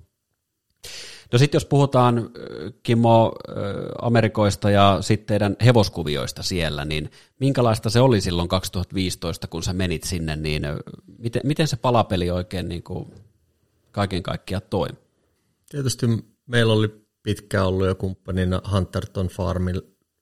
[1.32, 2.30] No sitten jos puhutaan,
[2.82, 3.32] Kimmo,
[4.02, 10.02] Amerikoista ja sitten teidän hevoskuvioista siellä, niin minkälaista se oli silloin 2015, kun sä menit
[10.02, 10.62] sinne, niin
[11.18, 13.14] miten, miten se palapeli oikein niin kuin
[13.92, 14.98] kaiken kaikkiaan toimi?
[15.70, 16.06] Tietysti
[16.46, 19.72] meillä oli pitkään ollut jo kumppanina Hunterton Farmi,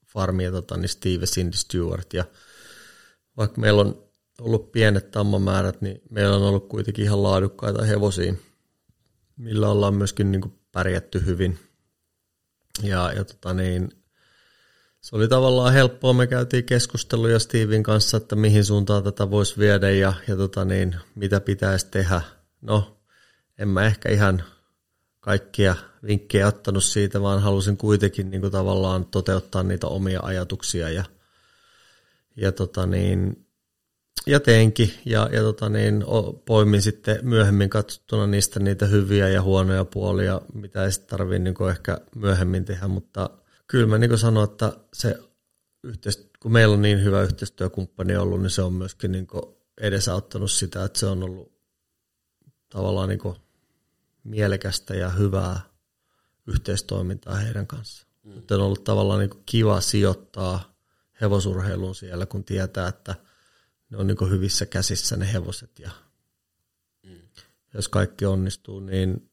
[0.07, 2.25] Farmi ja tota, niin Steve Cindy Stewart, ja
[3.37, 4.05] vaikka meillä on
[4.41, 8.33] ollut pienet tammamäärät, niin meillä on ollut kuitenkin ihan laadukkaita hevosia,
[9.37, 11.59] millä ollaan myöskin niin pärjätty hyvin.
[12.83, 13.91] Ja, ja tota niin,
[15.01, 16.13] se oli tavallaan helppoa.
[16.13, 20.95] Me käytiin keskusteluja Steven kanssa, että mihin suuntaan tätä voisi viedä ja, ja tota niin,
[21.15, 22.21] mitä pitäisi tehdä.
[22.61, 23.01] No,
[23.57, 24.43] en mä ehkä ihan
[25.19, 31.03] kaikkia vinkkejä ottanut siitä, vaan halusin kuitenkin niin kuin tavallaan toteuttaa niitä omia ajatuksia ja,
[32.35, 33.47] ja tota niin,
[34.27, 36.03] ja teinkin, ja, ja tota niin,
[36.45, 41.69] poimin sitten myöhemmin katsottuna niistä niitä hyviä ja huonoja puolia, mitä ei sitten tarvitse niin
[41.69, 43.29] ehkä myöhemmin tehdä, mutta
[43.67, 45.19] kyllä mä niin sanoin, että se
[45.83, 49.27] yhteistyö, kun meillä on niin hyvä yhteistyökumppani ollut, niin se on myöskin niin
[49.81, 51.51] edesauttanut sitä, että se on ollut
[52.69, 53.35] tavallaan niin
[54.23, 55.74] mielekästä ja hyvää
[56.47, 58.11] yhteistoimintaa heidän kanssaan.
[58.23, 58.31] Mm.
[58.31, 60.75] Mutta on ollut tavallaan niin kiva sijoittaa
[61.21, 63.15] hevosurheiluun siellä, kun tietää, että
[63.89, 65.91] ne on niin hyvissä käsissä ne hevoset ja
[67.03, 67.19] mm.
[67.73, 69.29] jos kaikki onnistuu, niin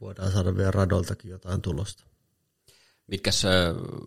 [0.00, 2.04] voidaan saada vielä radoltakin jotain tulosta.
[3.06, 3.30] Mitkä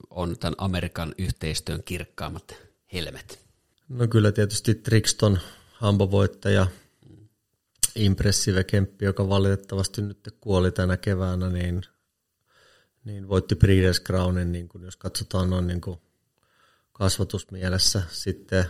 [0.10, 2.56] on tämän Amerikan yhteistyön kirkkaammat
[2.94, 3.40] helmet?
[3.90, 5.40] No kyllä tietysti Trixton
[5.74, 6.68] hambovoittaja,
[7.96, 11.82] Impressive Kemppi, joka valitettavasti nyt kuoli tänä keväänä, niin,
[13.06, 16.00] niin voitti Breeders Crownin, niin kun jos katsotaan noin niin kuin
[16.92, 18.04] kasvatusmielessä.
[18.12, 18.66] Sitten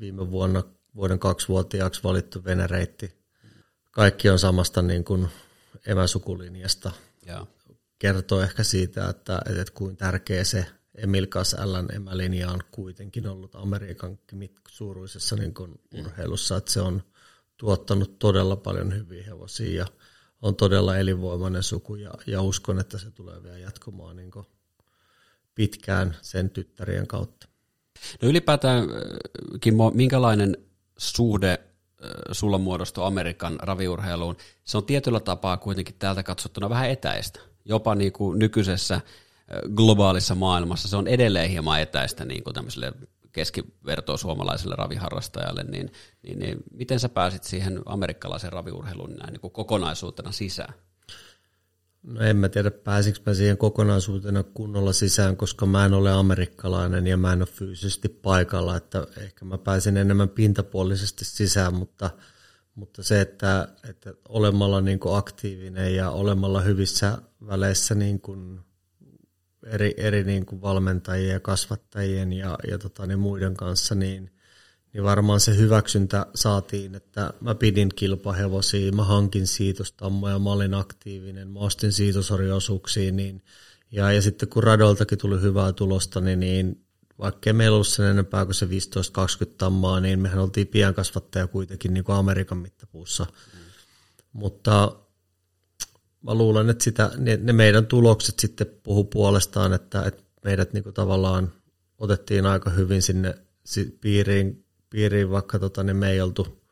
[0.00, 0.62] viime vuonna
[0.94, 3.18] vuoden kaksivuotiaaksi valittu Venereitti.
[3.90, 5.28] Kaikki on samasta niin kuin
[5.86, 6.92] emäsukulinjasta.
[7.26, 7.46] Ja.
[7.98, 14.18] Kertoo ehkä siitä, että, että kuin tärkeä se Emil Kasälän emälinja on kuitenkin ollut Amerikan
[14.68, 17.02] suuruisessa niin kuin urheilussa, että se on
[17.56, 19.86] tuottanut todella paljon hyviä hevosia ja
[20.42, 24.30] on todella elinvoimainen suku ja, ja uskon, että se tulee vielä jatkumaan niin
[25.54, 27.48] pitkään sen tyttärien kautta.
[28.22, 28.86] No ylipäätään, äh,
[29.60, 30.56] Kimmo, minkälainen
[30.98, 34.36] suhde äh, sulla muodostuu Amerikan raviurheiluun?
[34.64, 37.40] Se on tietyllä tapaa kuitenkin täältä katsottuna vähän etäistä.
[37.64, 39.02] Jopa niin kuin nykyisessä äh,
[39.74, 42.92] globaalissa maailmassa se on edelleen hieman etäistä niin kuin tämmöiselle
[43.38, 49.52] keskivertoa suomalaiselle raviharrastajalle, niin, niin, niin miten sä pääsit siihen amerikkalaisen raviurheiluun näin niin kuin
[49.52, 50.74] kokonaisuutena sisään?
[52.02, 57.06] No en mä tiedä, pääsinkö mä siihen kokonaisuutena kunnolla sisään, koska mä en ole amerikkalainen
[57.06, 62.10] ja mä en ole fyysisesti paikalla, että ehkä mä pääsin enemmän pintapuolisesti sisään, mutta,
[62.74, 68.60] mutta se, että, että olemalla niin kuin aktiivinen ja olemalla hyvissä väleissä niin kuin
[69.70, 74.30] eri, eri niin kuin valmentajien ja kasvattajien ja, ja tota, niin muiden kanssa, niin,
[74.92, 81.48] niin varmaan se hyväksyntä saatiin, että mä pidin kilpahevosia, mä hankin siitostammoja, mä olin aktiivinen,
[81.48, 83.42] mä ostin siitosarjoisuuksia, niin,
[83.92, 86.84] ja, ja sitten kun radoltakin tuli hyvää tulosta, niin, niin
[87.18, 88.68] vaikka meillä ollut sen enempää kuin se 15-20
[89.58, 93.24] tammaa, niin mehän oltiin piankasvattaja kuitenkin niin kuin Amerikan mittapuussa.
[93.24, 93.58] Mm.
[94.32, 94.92] Mutta
[96.22, 100.84] mä luulen, että sitä, ne, ne meidän tulokset sitten puhu puolestaan, että, että meidät niin
[100.84, 101.52] kuin tavallaan
[101.98, 103.34] otettiin aika hyvin sinne
[104.00, 106.62] piiriin, piiriin vaikka tota, niin me ei oltu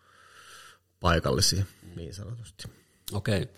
[1.00, 1.64] paikallisia
[1.96, 2.68] niin sanotusti.
[3.12, 3.42] Okei.
[3.42, 3.54] Okay.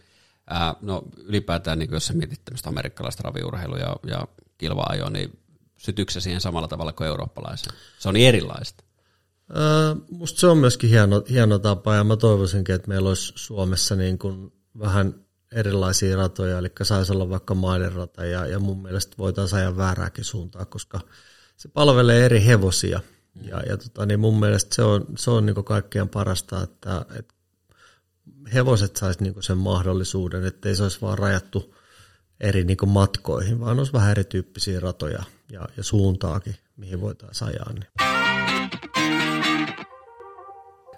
[0.52, 5.38] Äh, no ylipäätään, niin jos sä mietit tämmöistä amerikkalaista raviurheilua ja, ja kilva niin
[5.76, 7.72] sytyksä siihen samalla tavalla kuin eurooppalaisen?
[7.98, 8.84] Se on niin erilaista.
[9.50, 13.96] Äh, musta se on myöskin hieno, hieno tapa ja mä toivoisinkin, että meillä olisi Suomessa
[13.96, 19.58] niin kuin vähän erilaisia ratoja, eli saisi olla vaikka maiderata ja, ja mun mielestä voitaisiin
[19.58, 21.00] ajaa väärääkin suuntaa, koska
[21.56, 23.00] se palvelee eri hevosia.
[23.42, 27.34] Ja, ja tota, niin mun mielestä se on, se on niin kaikkein parasta, että, että
[28.54, 31.74] hevoset saisi niin sen mahdollisuuden, ettei se olisi vaan rajattu
[32.40, 37.72] eri niin matkoihin, vaan olisi vähän erityyppisiä ratoja ja, ja suuntaakin, mihin voitaisiin ajaa.
[37.72, 37.86] Niin.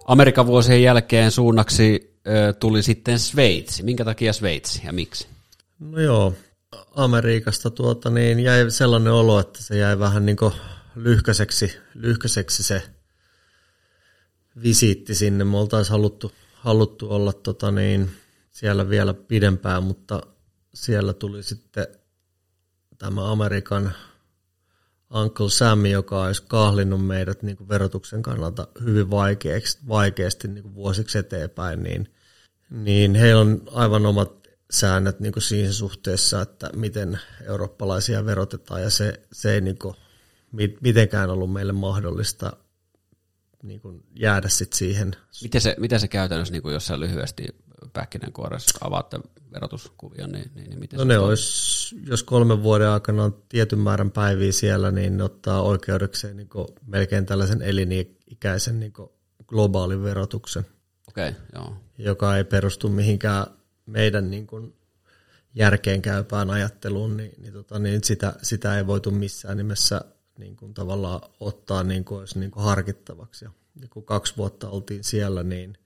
[0.06, 2.09] Amerikan vuosien jälkeen suunnaksi
[2.60, 3.82] tuli sitten Sveitsi.
[3.82, 5.28] Minkä takia Sveitsi ja miksi?
[5.78, 6.34] No joo,
[6.94, 10.36] Amerikasta tuota, niin jäi sellainen olo, että se jäi vähän niin
[10.94, 12.82] lyhkäiseksi, lyhkäiseksi se
[14.62, 15.44] visiitti sinne.
[15.44, 18.10] Me oltaisiin haluttu, haluttu olla tota niin,
[18.50, 20.22] siellä vielä pidempään, mutta
[20.74, 21.86] siellä tuli sitten
[22.98, 23.92] tämä Amerikan
[25.14, 30.74] Uncle Sam, joka olisi kahlinnut meidät niin kuin verotuksen kannalta hyvin vaikeasti, vaikeasti niin kuin
[30.74, 32.08] vuosiksi eteenpäin, niin,
[32.70, 38.90] niin heillä on aivan omat säännöt niin kuin siinä suhteessa, että miten eurooppalaisia verotetaan, ja
[38.90, 39.94] se, se ei niin kuin,
[40.80, 42.52] mitenkään ollut meille mahdollista
[43.62, 45.16] niin kuin jäädä sit siihen.
[45.42, 47.46] Miten se, miten se käytännössä, niin kuin jos sä lyhyesti
[47.92, 49.20] pähkinänkuoressa avaatte
[49.52, 54.10] verotuskuvion, niin, niin, niin miten no ne olisi, jos kolmen vuoden aikana on tietyn määrän
[54.10, 56.48] päiviä siellä, niin ne ottaa oikeudekseen niin
[56.86, 58.92] melkein tällaisen elinikäisen niin
[59.46, 60.66] globaalin verotuksen.
[61.08, 61.76] Okay, joo.
[61.98, 63.46] Joka ei perustu mihinkään
[63.86, 64.74] meidän niin kuin
[65.54, 70.00] järkeen käypään ajatteluun, niin, niin, tota, niin sitä, sitä ei voitu missään nimessä
[70.38, 73.44] niin kuin tavallaan ottaa niin kuin olisi niin kuin harkittavaksi.
[73.44, 73.50] Ja
[73.90, 75.78] kun kaksi vuotta oltiin siellä, niin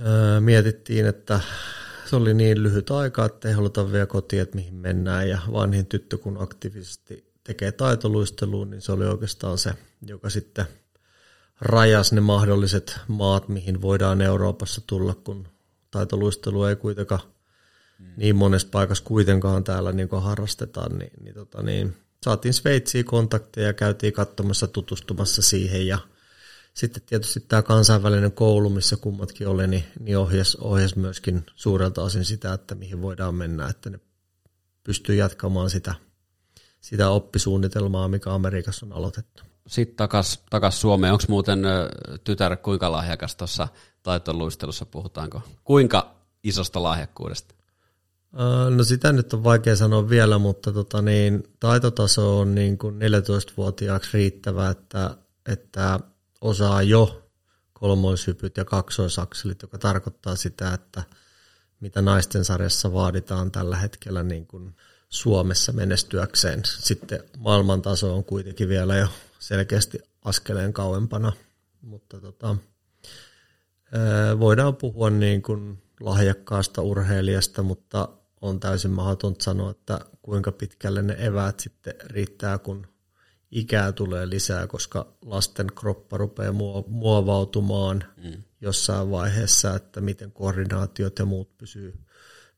[0.00, 1.40] öö, mietittiin, että
[2.04, 5.28] se oli niin lyhyt aika, että ei haluta vielä kotiin, että mihin mennään.
[5.28, 9.72] Ja vanhin tyttö, kun aktiivisesti tekee taitoluisteluun, niin se oli oikeastaan se,
[10.06, 10.66] joka sitten
[11.60, 15.48] rajasi ne mahdolliset maat, mihin voidaan Euroopassa tulla, kun
[15.90, 17.20] taitoluistelu ei kuitenkaan
[17.98, 18.06] mm.
[18.16, 23.72] niin monessa paikassa kuitenkaan täällä niin harrastetaan, niin, niin, tota, niin saatiin Sveitsiin kontakteja ja
[23.72, 25.98] käytiin katsomassa, tutustumassa siihen ja
[26.74, 32.24] sitten tietysti tämä kansainvälinen koulu, missä kummatkin oli, niin, niin ohjasi, ohjas myöskin suurelta osin
[32.24, 34.00] sitä, että mihin voidaan mennä, että ne
[34.84, 35.94] pystyy jatkamaan sitä,
[36.80, 39.42] sitä oppisuunnitelmaa, mikä Amerikassa on aloitettu.
[39.66, 41.12] Sitten takas, takas Suomeen.
[41.12, 41.62] Onko muuten
[42.24, 43.68] tytär kuinka lahjakas tuossa
[44.02, 45.42] taitoluistelussa puhutaanko?
[45.64, 47.54] Kuinka isosta lahjakkuudesta?
[48.76, 54.10] No sitä nyt on vaikea sanoa vielä, mutta tota niin, taitotaso on niin kuin 14-vuotiaaksi
[54.12, 55.16] riittävä, että,
[55.48, 56.00] että
[56.44, 57.30] osaa jo
[57.72, 61.02] kolmoishypyt ja kaksoisakselit, joka tarkoittaa sitä, että
[61.80, 64.76] mitä naisten sarjassa vaaditaan tällä hetkellä niin kuin
[65.08, 66.62] Suomessa menestyäkseen.
[66.64, 71.32] Sitten maailman taso on kuitenkin vielä jo selkeästi askeleen kauempana,
[71.80, 72.56] mutta tota,
[74.38, 78.08] voidaan puhua niin kuin lahjakkaasta urheilijasta, mutta
[78.40, 82.93] on täysin mahdotonta sanoa, että kuinka pitkälle ne eväät sitten riittää, kun
[83.54, 88.42] ikää tulee lisää, koska lasten kroppa rupeaa muo- muovautumaan mm.
[88.60, 91.98] jossain vaiheessa, että miten koordinaatiot ja muut pysyy,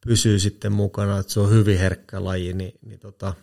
[0.07, 3.35] pysyy sitten mukana, että se on hyvin herkkä laji, niin, niin tota,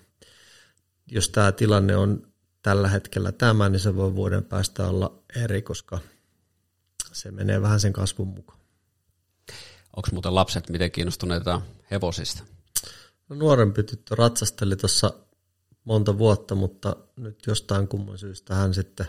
[1.11, 2.27] jos tämä tilanne on
[2.61, 5.99] tällä hetkellä tämä, niin se voi vuoden päästä olla eri, koska
[7.11, 8.59] se menee vähän sen kasvun mukaan.
[9.95, 11.61] Onko muuten lapset miten kiinnostuneita
[11.91, 12.43] hevosista?
[13.29, 15.13] No, nuorempi tyttö ratsasteli tuossa
[15.85, 19.05] monta vuotta, mutta nyt jostain kumman syystä hän sitten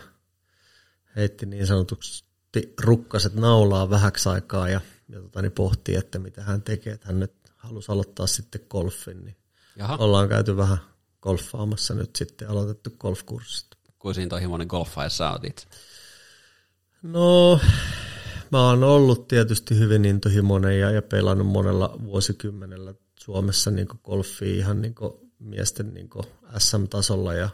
[1.15, 6.61] heitti niin sanotusti rukkaset naulaa vähäksi aikaa ja, ja tota, niin pohti, että mitä hän
[6.61, 6.93] tekee.
[6.93, 9.37] Että hän nyt halusi aloittaa sitten golfin, niin
[9.75, 10.77] Jaha, ollaan käyty vähän
[11.21, 13.67] golfaamassa nyt sitten, aloitettu golfkurssit.
[13.99, 15.67] kuin intohimoinen golfaaja sä oot itse?
[17.03, 17.59] No,
[18.51, 24.81] mä oon ollut tietysti hyvin intohimoinen ja, ja pelannut monella vuosikymmenellä Suomessa niin golfia ihan
[24.81, 24.95] niin
[25.39, 26.09] miesten niin
[26.57, 27.49] SM-tasolla ja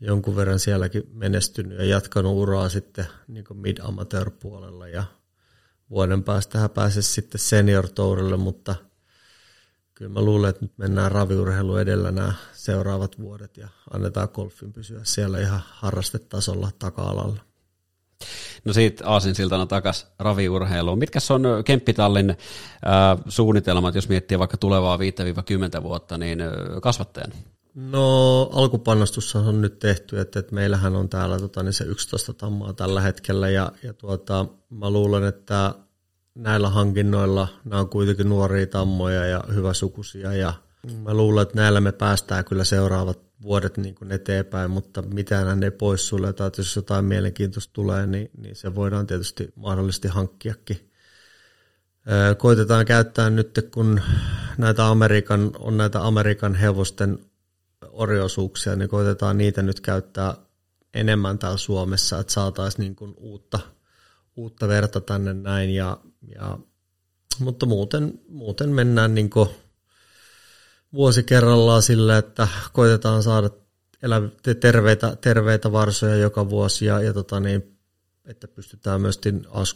[0.00, 5.04] jonkun verran sielläkin menestynyt ja jatkanut uraa sitten niin mid-amateur-puolella ja
[5.90, 8.74] vuoden päästä hän pääsisi sitten senior tourille, mutta
[9.94, 15.00] kyllä mä luulen, että nyt mennään raviurheilu edellä nämä seuraavat vuodet ja annetaan golfin pysyä
[15.02, 17.51] siellä ihan harrastetasolla taka-alalla.
[18.64, 20.98] No siitä aasinsiltana takas raviurheiluun.
[20.98, 22.36] Mitkä on Kemppitallin äh,
[23.28, 24.98] suunnitelmat, jos miettii vaikka tulevaa
[25.80, 27.32] 5-10 vuotta, niin ö, kasvattajan?
[27.74, 32.72] No alkupanostus on nyt tehty, että, että meillähän on täällä tota, niin se 11 tammaa
[32.72, 35.74] tällä hetkellä ja, ja tuota, mä luulen, että
[36.34, 40.54] näillä hankinnoilla nämä on kuitenkin nuoria tammoja ja hyväsukuisia ja
[41.02, 45.70] mä luulen, että näillä me päästään kyllä seuraavat vuodet niin kuin eteenpäin, mutta mitään ei
[45.70, 50.90] pois sulle, että jos jotain mielenkiintoista tulee, niin, niin se voidaan tietysti mahdollisesti hankkiakin.
[52.38, 54.00] Koitetaan käyttää nyt, kun
[54.58, 57.18] näitä Amerikan, on näitä Amerikan hevosten
[57.90, 60.34] oriosuuksia, niin koitetaan niitä nyt käyttää
[60.94, 63.60] enemmän täällä Suomessa, että saataisiin niin kuin uutta,
[64.36, 65.70] uutta verta tänne näin.
[65.70, 65.98] Ja,
[66.34, 66.58] ja,
[67.38, 69.48] mutta muuten, muuten mennään niin kuin
[70.92, 73.50] vuosi kerrallaan sillä, että koitetaan saada
[74.02, 74.22] elä,
[74.60, 77.78] terveitä, terveitä varsoja joka vuosi ja, ja tota niin,
[78.24, 79.20] että pystytään myös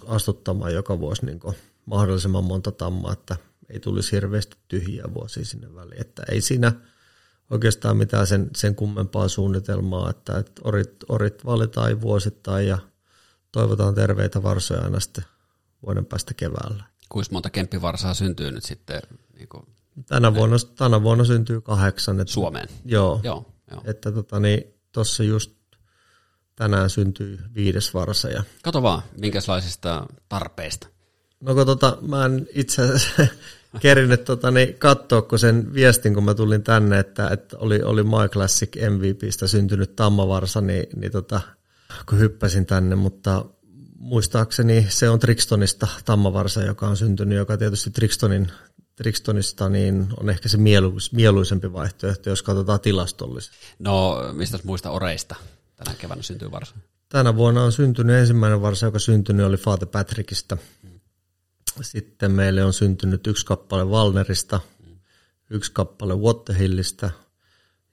[0.06, 1.40] astuttamaan joka vuosi niin
[1.86, 3.36] mahdollisimman monta tammaa, että
[3.68, 6.00] ei tulisi hirveästi tyhjiä vuosia sinne väliin.
[6.00, 6.72] Että ei siinä
[7.50, 12.78] oikeastaan mitään sen, sen kummempaa suunnitelmaa, että, että orit, orit valitaan vuosittain ja
[13.52, 15.24] toivotaan terveitä varsoja aina sitten
[15.86, 16.84] vuoden päästä keväällä.
[17.08, 19.02] Kuinka monta kemppivarsaa syntyy nyt sitten
[19.34, 19.66] niin kuin
[20.06, 22.20] Tänä vuonna, tänä vuonna syntyy kahdeksan.
[22.20, 22.68] Että, Suomeen?
[22.84, 23.82] Joo, Joo, joo.
[23.84, 25.52] että tota, niin, tuossa just
[26.56, 28.28] tänään syntyy viides varsa.
[28.28, 30.88] Ja, Kato vaan, minkälaisista tarpeista.
[31.40, 33.26] no kun tota, mä en itse asiassa
[33.80, 38.02] kerinyt tota, niin, katsoa, kun sen viestin, kun mä tulin tänne, että, että oli, oli
[38.02, 41.40] My Classic MVPstä syntynyt tammavarsa, niin, niin tota,
[42.08, 43.44] kun hyppäsin tänne, mutta
[43.98, 48.52] muistaakseni se on Trixtonista tammavarsa, joka on syntynyt, joka tietysti Trixtonin,
[48.96, 53.56] Trixtonista niin on ehkä se mieluis, mieluisempi vaihtoehto, jos katsotaan tilastollisesti.
[53.78, 55.34] No, mistä muista oreista
[55.76, 56.74] tänä keväänä syntyy varsa?
[57.08, 60.56] Tänä vuonna on syntynyt ensimmäinen varsa, joka syntynyt oli Father Patrickista.
[61.80, 64.60] Sitten meille on syntynyt yksi kappale Valnerista,
[65.50, 67.10] yksi kappale Waterhillistä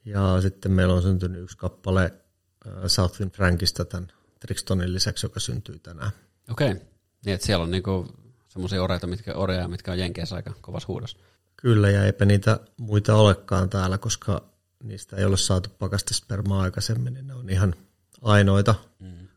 [0.05, 5.79] ja sitten meillä on syntynyt yksi kappale äh, Southwind Frankista tämän Trixtonin lisäksi, joka syntyy
[5.79, 6.11] tänään.
[6.51, 6.85] Okei, okay.
[7.25, 8.13] niin että siellä on niinku
[8.53, 11.17] semmoisia oreita, mitkä, oreja, mitkä on Jenkeissä aika kovassa huudossa.
[11.57, 14.43] Kyllä, ja eipä niitä muita olekaan täällä, koska
[14.83, 17.75] niistä ei ole saatu pakastespermaa aikaisemmin, niin ne on ihan
[18.21, 19.27] ainoita mm.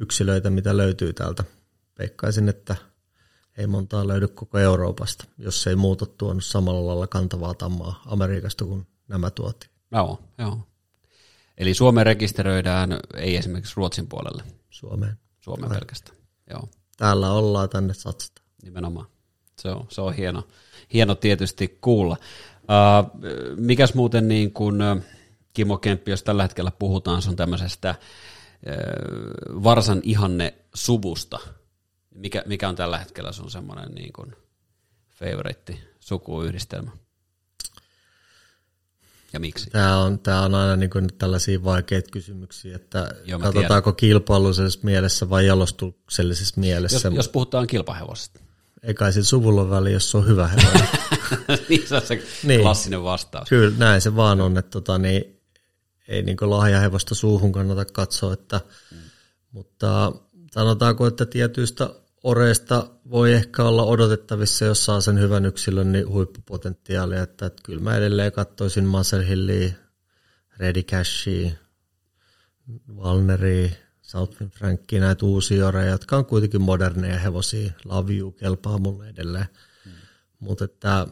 [0.00, 1.44] yksilöitä, mitä löytyy täältä.
[1.98, 2.76] Veikkaisin, että
[3.58, 8.86] ei montaa löydy koko Euroopasta, jos ei muuta tuonut samalla lailla kantavaa tammaa Amerikasta kuin
[9.08, 10.68] nämä tuotiin Joo, joo.
[11.58, 15.18] Eli Suomeen rekisteröidään, ei esimerkiksi Ruotsin puolelle, Suomeen.
[15.40, 15.80] Suomeen Correct.
[15.80, 16.18] pelkästään.
[16.50, 18.46] Joo, Täällä ollaan tänne satsataan.
[18.62, 19.06] nimenomaan.
[19.58, 20.48] Se on, se on hieno,
[20.92, 22.16] hieno tietysti kuulla.
[22.62, 23.20] Uh,
[23.56, 24.76] mikäs muuten niin kuin
[25.54, 31.38] Kimo Kemppi, jos tällä hetkellä puhutaan sun tämmöisestä uh, varsan ihanne suvusta,
[32.14, 34.36] mikä, mikä on tällä hetkellä sun semmoinen niin kuin
[35.10, 36.90] favorite sukuyhdistelmä?
[39.32, 39.70] Ja miksi?
[39.70, 43.96] Tämä on, tämä on aina niin kuin tällaisia vaikeita kysymyksiä, että Joo, katsotaanko tiedän.
[43.96, 47.08] kilpailullisessa mielessä vai jalostuksellisessa mielessä.
[47.08, 48.40] Jos, jos puhutaan kilpahevosesta.
[48.82, 50.88] Eikä sillä suvulla väli, jos se on hyvä hevonen.
[51.68, 52.60] niin se on se niin.
[52.60, 53.48] klassinen vastaus.
[53.48, 55.40] Kyllä, näin se vaan on, että tota, niin,
[56.08, 58.60] ei niin lahjahevosta suuhun kannata katsoa, että,
[58.90, 58.98] mm.
[59.52, 60.12] mutta
[60.52, 61.90] sanotaanko, että tietyistä
[62.22, 67.22] oreista voi ehkä olla odotettavissa, jos saa sen hyvän yksilön, niin huippupotentiaalia.
[67.22, 69.72] Että, että kyllä mä edelleen katsoisin Muscle Hillia,
[70.56, 71.50] Ready Cashia,
[72.96, 73.70] Valneria,
[74.02, 77.72] Southwind Frankia, näitä uusia oreja, jotka on kuitenkin moderneja hevosia.
[77.84, 79.46] Love You kelpaa mulle edelleen.
[79.86, 79.92] Mm.
[80.38, 81.06] Mutta että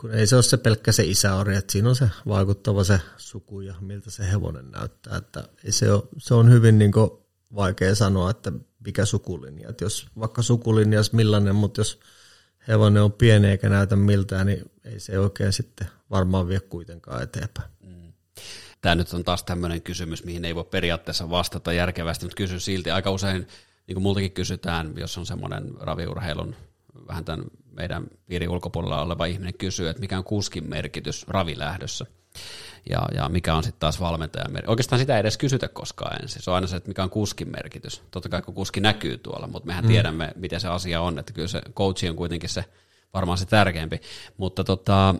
[0.00, 3.60] kun ei se ole se pelkkä se isäori, että siinä on se vaikuttava se suku
[3.60, 5.16] ja miltä se hevonen näyttää.
[5.16, 6.92] Että ei se, ole, se on hyvin niin
[7.54, 8.52] vaikea sanoa, että
[8.84, 9.72] mikä sukulinja.
[9.80, 12.00] Jos vaikka sukulinjas millainen, mutta jos
[12.68, 17.70] hevonen on pieni eikä näytä miltään, niin ei se oikein sitten varmaan vie kuitenkaan eteenpäin.
[17.82, 18.12] Mm.
[18.80, 22.90] Tämä nyt on taas tämmöinen kysymys, mihin ei voi periaatteessa vastata järkevästi, mutta kysy silti.
[22.90, 23.46] Aika usein,
[23.86, 26.56] niin kuin multakin kysytään, jos on semmoinen raviurheilun
[27.08, 32.06] vähän tämän meidän piirin ulkopuolella oleva ihminen kysyy, että mikä on kuskin merkitys ravilähdössä
[32.90, 34.70] ja, ja mikä on sitten taas valmentajan merkitys.
[34.70, 36.42] Oikeastaan sitä ei edes kysytä koskaan ensin.
[36.42, 38.02] Se on aina se, että mikä on kuskin merkitys.
[38.10, 39.88] Totta kai kun kuski näkyy tuolla, mutta mehän mm.
[39.88, 42.64] tiedämme, miten se asia on, että kyllä se coachi on kuitenkin se
[43.14, 44.00] varmaan se tärkeämpi.
[44.36, 45.14] Mutta tota,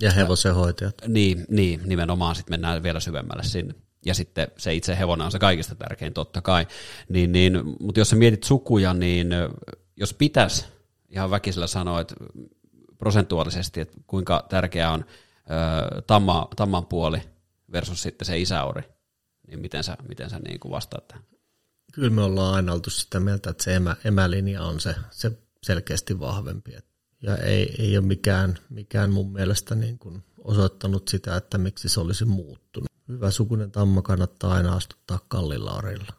[0.00, 0.94] ja hevosen hoitajat.
[1.08, 3.74] Niin, niin nimenomaan sitten mennään vielä syvemmälle sinne.
[4.06, 6.66] Ja sitten se itse hevonen on se kaikista tärkein totta kai.
[7.08, 9.30] Niin, niin, mutta jos sä mietit sukuja, niin
[9.96, 10.64] jos pitäisi
[11.08, 12.14] ihan väkisellä sanoa, että
[12.98, 15.04] prosentuaalisesti, että kuinka tärkeää on
[16.06, 17.22] tamma, tamman puoli
[17.72, 18.82] versus sitten se isäori,
[19.46, 21.24] niin miten sä, miten sä niin kuin vastaat tähän?
[21.92, 25.32] Kyllä me ollaan aina oltu sitä mieltä, että se emä, emälinja on se, se
[25.62, 26.72] selkeästi vahvempi.
[27.22, 32.00] Ja ei, ei ole mikään, mikään mun mielestä niin kuin osoittanut sitä, että miksi se
[32.00, 32.88] olisi muuttunut.
[33.08, 36.12] Hyvä sukunen tamma kannattaa aina astuttaa kallilaurilla.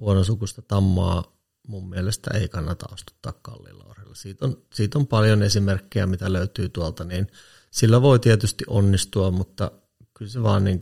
[0.00, 1.34] Huonosukusta tammaa
[1.68, 4.14] mun mielestä ei kannata astuttaa kallilaurilla.
[4.14, 7.26] Siitä on, siitä on paljon esimerkkejä, mitä löytyy tuolta, niin
[7.74, 9.70] sillä voi tietysti onnistua, mutta
[10.14, 10.78] kyllä se vaan niin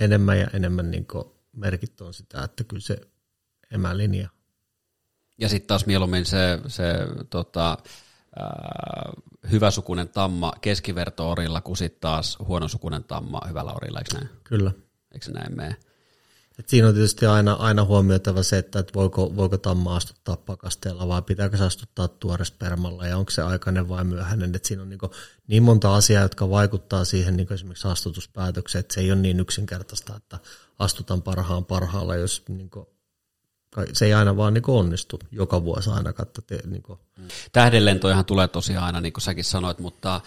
[0.00, 1.06] enemmän ja enemmän niin
[1.52, 3.00] merkit on sitä, että kyllä se
[3.70, 4.28] emälinja.
[5.38, 6.94] Ja sitten taas mieluummin se, se
[7.30, 7.78] tota,
[8.40, 9.12] äh,
[9.50, 14.28] hyväsukunen tamma keskiverto-orilla, kuin sitten taas huonosukunen tamma hyvällä orilla, eikö näin?
[14.44, 14.72] Kyllä.
[15.12, 15.76] Eikö se näin mene?
[16.62, 21.08] Et siinä on tietysti aina, aina huomioitava se, että, että voiko, voiko tamma astuttaa pakasteella
[21.08, 24.54] vai pitääkö se astuttaa tuorespermalla ja onko se aikainen vai myöhäinen.
[24.54, 25.00] Et siinä on niin,
[25.46, 30.16] niin monta asiaa, jotka vaikuttaa siihen niin esimerkiksi astutuspäätökseen, että se ei ole niin yksinkertaista,
[30.16, 30.38] että
[30.78, 32.86] astutan parhaan parhaalla, jos niin kuin,
[33.92, 36.44] se ei aina vaan niin onnistu joka vuosi aina katsoa.
[36.66, 36.82] Niin
[37.52, 40.20] Tähdenlentojahan tulee tosiaan aina, niin kuin säkin sanoit, mutta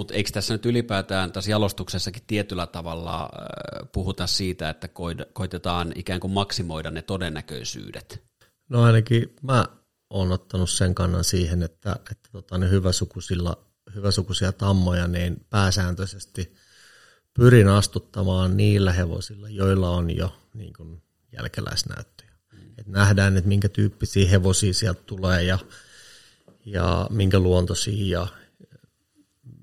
[0.00, 4.88] mutta eikö tässä nyt ylipäätään tässä jalostuksessakin tietyllä tavalla äh, puhuta siitä, että
[5.32, 8.22] koitetaan ikään kuin maksimoida ne todennäköisyydet?
[8.68, 9.64] No ainakin mä
[10.10, 16.54] oon ottanut sen kannan siihen, että, että tota, ne hyväsukuisilla, hyväsukuisia tammoja niin pääsääntöisesti
[17.34, 22.30] pyrin astuttamaan niillä hevosilla, joilla on jo niin kuin jälkeläisnäyttöjä.
[22.52, 22.58] Mm.
[22.78, 25.58] Et nähdään, että minkä tyyppisiä hevosia sieltä tulee ja,
[26.64, 28.39] ja minkä luontoisia ja,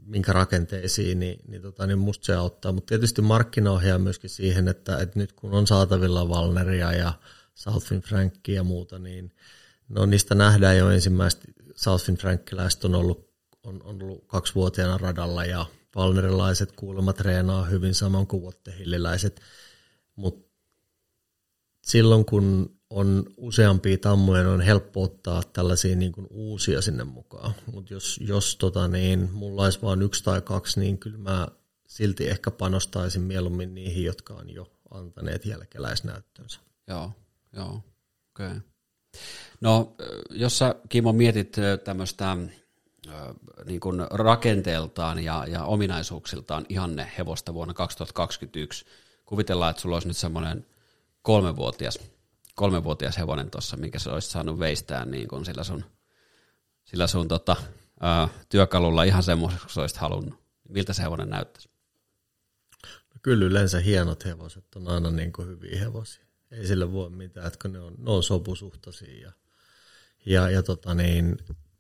[0.08, 2.72] minkä rakenteisiin, niin, niin, tota, niin musta se auttaa.
[2.72, 7.14] Mutta tietysti markkinaohjaa myöskin siihen, että, että nyt kun on saatavilla Valneria ja
[7.56, 9.32] Southwind Frankia ja muuta, niin
[9.90, 11.48] no niistä nähdään jo ensimmäistä.
[11.76, 13.30] Southwind Frankiläiset on ollut,
[13.64, 19.42] on, on ollut kaksivuotiaana radalla ja Valnerilaiset kuulemma treenaa hyvin saman kuin Wattehilliläiset.
[20.16, 20.52] Mutta
[21.84, 27.54] silloin kun on useampia tammoja, niin on helppo ottaa tällaisia niin kuin uusia sinne mukaan.
[27.74, 31.48] Mutta jos, jos tota niin, mulla olisi vain yksi tai kaksi, niin kyllä mä
[31.88, 36.60] silti ehkä panostaisin mieluummin niihin, jotka on jo antaneet jälkeläisnäyttönsä.
[36.88, 37.12] Joo,
[37.54, 37.84] joo,
[38.32, 38.48] okei.
[38.48, 38.60] Okay.
[39.62, 39.96] No,
[40.30, 42.38] jos sä Kimo mietit tämmöistä
[43.66, 48.86] niin kuin rakenteeltaan ja, ja ominaisuuksiltaan ihanne hevosta vuonna 2021,
[49.26, 50.66] kuvitellaan, että sulla olisi nyt semmoinen
[51.22, 52.00] kolmevuotias
[52.58, 55.84] kolmevuotias hevonen tuossa, minkä se olisi saanut veistää niin kuin sillä sun,
[56.84, 57.56] sillä sun tota,
[58.00, 60.40] ää, työkalulla ihan semmoiseksi, kun olisit halunnut.
[60.70, 61.70] Miltä se hevonen näyttäisi?
[62.86, 66.26] No kyllä yleensä hienot hevoset on aina niin kuin hyviä hevosia.
[66.52, 69.32] Ei sille voi mitään, että ne on, ne on sopusuhtaisia ja,
[70.26, 71.38] ja, ja tota niin,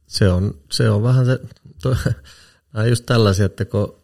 [0.07, 1.39] se, on, se on vähän se,
[1.83, 1.95] to,
[2.89, 4.01] just tällaisia, että kun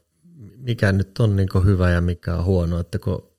[0.58, 3.33] mikä nyt on niin hyvä ja mikä on huono, että kun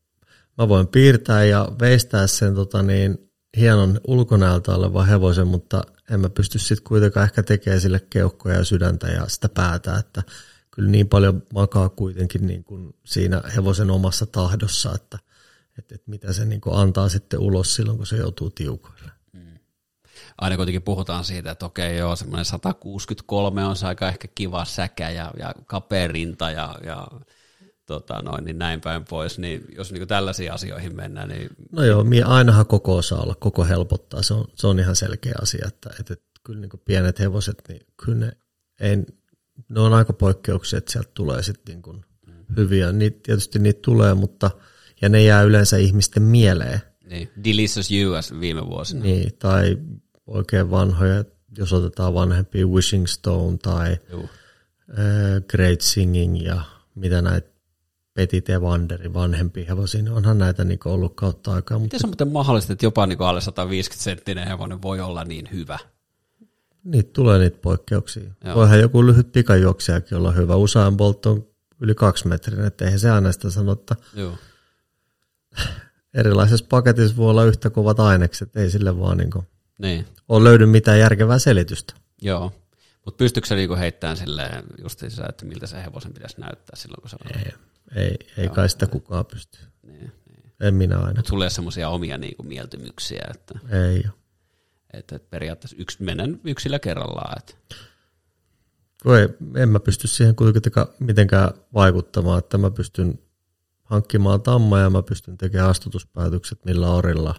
[0.58, 6.28] mä voin piirtää ja veistää sen tota niin, hienon ulkonäöltä olevan hevosen, mutta en mä
[6.28, 10.22] pysty sitten kuitenkaan ehkä tekemään sille keuhkoja ja sydäntä ja sitä päätä, että
[10.70, 15.18] kyllä niin paljon makaa kuitenkin niin kuin siinä hevosen omassa tahdossa, että,
[15.78, 19.10] että, että mitä se niin kuin antaa sitten ulos silloin, kun se joutuu tiukoille.
[19.32, 19.58] Mm.
[20.38, 25.10] Aina kuitenkin puhutaan siitä, että okei joo, semmoinen 163 on se aika ehkä kiva säkä
[25.10, 27.08] ja, ja kapea rinta ja, ja
[27.86, 31.50] tota noin, niin näin päin pois, niin jos niin tällaisiin asioihin mennään, niin...
[31.72, 35.64] No joo, ainahan koko osaa olla, koko helpottaa, se on, se on ihan selkeä asia,
[35.68, 38.32] että, että, että kyllä niin pienet hevoset, niin kyllä ne,
[38.80, 38.96] ei,
[39.68, 42.04] ne on aika poikkeuksia, että sieltä tulee sitten niin
[42.56, 44.50] hyviä, niitä, tietysti niitä tulee, mutta
[45.02, 46.80] ja ne jää yleensä ihmisten mieleen.
[47.04, 49.02] Niin, Delicious US viime vuosina.
[49.02, 49.78] Niin, tai
[50.26, 51.24] oikein vanhoja,
[51.58, 54.28] jos otetaan vanhempia Wishing Stone tai uh,
[55.48, 56.60] Great Singing ja
[56.94, 57.53] mitä näitä
[58.14, 61.78] Petit ja Wanderin vanhempi hevosia, niin onhan näitä niin ollut kautta aikaa.
[61.78, 61.84] Mutta...
[61.84, 65.48] Miten se on muuten mahdollista, että jopa niin alle 150 senttinen hevonen voi olla niin
[65.52, 65.78] hyvä?
[66.84, 68.30] Niitä tulee niitä poikkeuksia.
[68.44, 68.54] Joo.
[68.54, 70.56] Voihan joku lyhyt pikajuoksijakin olla hyvä.
[70.56, 71.46] Usain Bolt on
[71.80, 74.38] yli kaksi metriä, että eihän se aina sitä sano, että Joo.
[76.14, 79.46] erilaisessa paketissa voi olla yhtä kovat ainekset, ei sille vaan niin kuin
[79.78, 80.06] niin.
[80.28, 81.94] ole löydy mitään järkevää selitystä.
[82.22, 82.52] Joo,
[83.04, 87.10] mutta pystyykö se niinku heittämään silleen justiinsa, että miltä se hevosen pitäisi näyttää silloin, kun
[87.10, 87.40] se on...
[87.40, 87.52] Ei,
[87.96, 89.58] ei, ei kai sitä kukaan pysty.
[89.82, 90.52] Niin, niin.
[90.60, 91.14] En minä aina.
[91.16, 93.58] Mutta ei ole semmoisia omia niinku mieltymyksiä, että...
[93.70, 94.14] Ei ole.
[94.92, 97.38] Että, että periaatteessa yksi, menen yksillä kerrallaan.
[97.38, 97.54] Että.
[99.18, 99.28] Ei,
[99.62, 103.18] en mä pysty siihen kuitenkaan mitenkään vaikuttamaan, että mä pystyn
[103.84, 107.34] hankkimaan tamma ja mä pystyn tekemään astutuspäätökset millä orilla.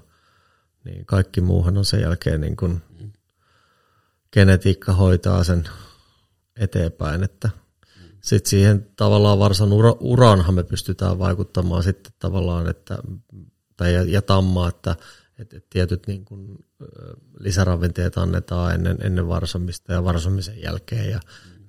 [0.84, 3.12] Niin kaikki muuhan on sen jälkeen niin kuin mm.
[4.32, 5.64] genetiikka hoitaa sen
[6.60, 7.50] eteenpäin, että
[8.26, 12.97] sitten siihen tavallaan varsan ura, uraanhan me pystytään vaikuttamaan sitten tavallaan, että,
[13.78, 14.95] tai ja, ja tammaa, että,
[15.39, 16.65] että tietyt niin kuin,
[17.39, 21.19] lisäravinteet annetaan ennen, ennen varsomista ja varsomisen jälkeen ja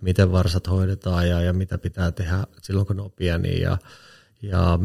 [0.02, 3.78] miten varsat hoidetaan ja, ja mitä pitää tehdä silloin, kun ne on pieniä ja,
[4.42, 4.78] ja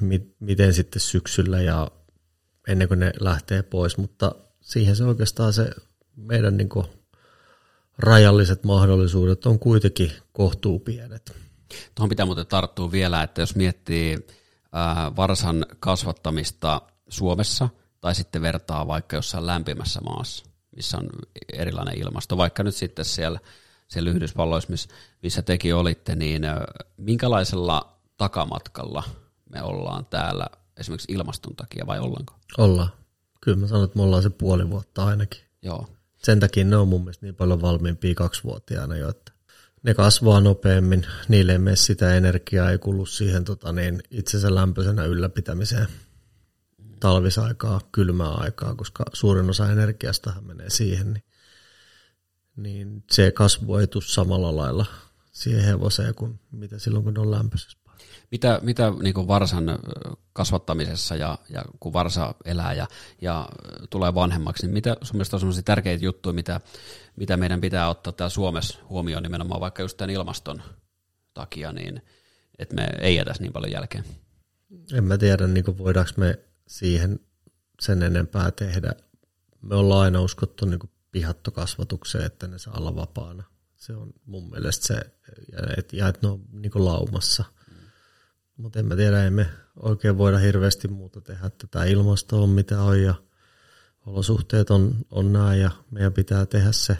[0.00, 1.90] mi, miten sitten syksyllä ja
[2.68, 5.70] ennen kuin ne lähtee pois, mutta siihen se oikeastaan se
[6.16, 6.86] meidän niin kuin
[7.98, 11.36] rajalliset mahdollisuudet on kuitenkin kohtuu pienet.
[11.94, 14.26] Tuohon pitää muuten tarttua vielä, että jos miettii
[15.16, 17.68] varsan kasvattamista Suomessa
[18.00, 20.44] tai sitten vertaa vaikka jossain lämpimässä maassa,
[20.76, 21.08] missä on
[21.52, 23.40] erilainen ilmasto, vaikka nyt sitten siellä,
[23.88, 24.72] siellä Yhdysvalloissa,
[25.22, 26.42] missä tekin olitte, niin
[26.96, 29.02] minkälaisella takamatkalla
[29.50, 30.46] me ollaan täällä
[30.76, 32.34] esimerkiksi ilmaston takia vai ollaanko?
[32.58, 32.88] Ollaan.
[33.40, 35.40] Kyllä mä sanon, että me ollaan se puoli vuotta ainakin.
[35.62, 35.88] Joo.
[36.18, 39.32] Sen takia ne on mun mielestä niin paljon valmiimpia kaksivuotiaana jo, että
[39.82, 45.04] ne kasvaa nopeammin, niille ei mene sitä energiaa, ei kulu siihen tota, niin itsensä lämpöisenä
[45.04, 45.88] ylläpitämiseen
[47.00, 51.24] talvisaikaa, kylmää aikaa, koska suurin osa energiasta menee siihen, niin,
[52.56, 54.86] niin se kasvu ei tule samalla lailla
[55.32, 57.78] siihen hevoseen kuin mitä silloin, kun ne on lämpöisessä
[58.30, 59.78] mitä, mitä niin kuin varsan
[60.32, 62.86] kasvattamisessa ja, ja kun varsa elää ja,
[63.20, 63.48] ja
[63.90, 66.60] tulee vanhemmaksi, niin mitä sun mielestä on sellaisia tärkeitä juttuja, mitä,
[67.16, 70.62] mitä meidän pitää ottaa täällä Suomessa huomioon nimenomaan vaikka just tämän ilmaston
[71.34, 72.02] takia, niin
[72.58, 74.04] että me ei jätäisi niin paljon jälkeen?
[74.92, 77.20] En mä tiedä, niin kuin voidaanko me siihen
[77.80, 78.92] sen enempää tehdä.
[79.62, 83.44] Me ollaan aina uskottu niin kuin pihattokasvatukseen, että ne saa olla vapaana.
[83.76, 85.00] Se on mun mielestä se,
[85.76, 87.44] että ne on niin kuin laumassa–
[88.58, 89.46] mutta en mä tiedä, emme
[89.82, 93.14] oikein voida hirveästi muuta tehdä, että tämä ilmasto on mitä on ja
[94.06, 96.98] olosuhteet on, on nämä ja meidän pitää tehdä se,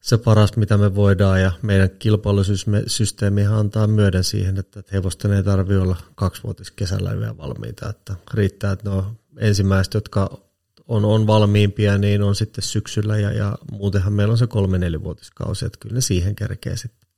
[0.00, 5.78] se paras, mitä me voidaan ja meidän kilpailusysteemi antaa myöden siihen, että hevosten ei tarvitse
[5.78, 10.40] olla kaksivuotis kesällä vielä valmiita, että riittää, että ne on ensimmäiset, jotka
[10.88, 15.66] on, on valmiimpia, niin on sitten syksyllä ja, ja muutenhan meillä on se kolme nelivuotiskausi,
[15.66, 17.09] että kyllä ne siihen kerkee sitten.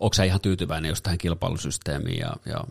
[0.00, 2.64] Onko sä ihan tyytyväinen just tähän kilpailusysteemiin ja, ja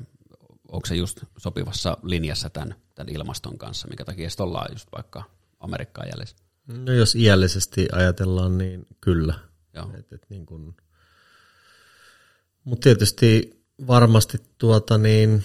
[0.67, 5.23] onko se just sopivassa linjassa tämän, tämän ilmaston kanssa, mikä takia sitten ollaan just vaikka
[5.59, 6.35] Amerikkaan jäljessä?
[6.67, 9.33] No jos iällisesti ajatellaan, niin kyllä.
[9.99, 10.75] Et, et niin kun...
[12.63, 15.43] Mutta tietysti varmasti tuota niin,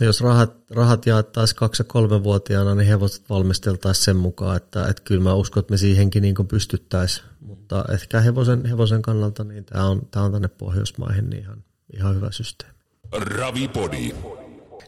[0.00, 5.22] jos rahat, rahat jaettaisiin kaksi- ja kolmevuotiaana, niin hevoset valmisteltaisiin sen mukaan, että, että kyllä
[5.22, 7.26] mä uskon, että me siihenkin niin pystyttäisiin.
[7.40, 11.64] Mutta ehkä hevosen, hevosen kannalta niin tämä on, tämä on tänne Pohjoismaihin niin ihan,
[11.96, 12.74] ihan hyvä systeemi.
[13.12, 14.14] Ravipodi.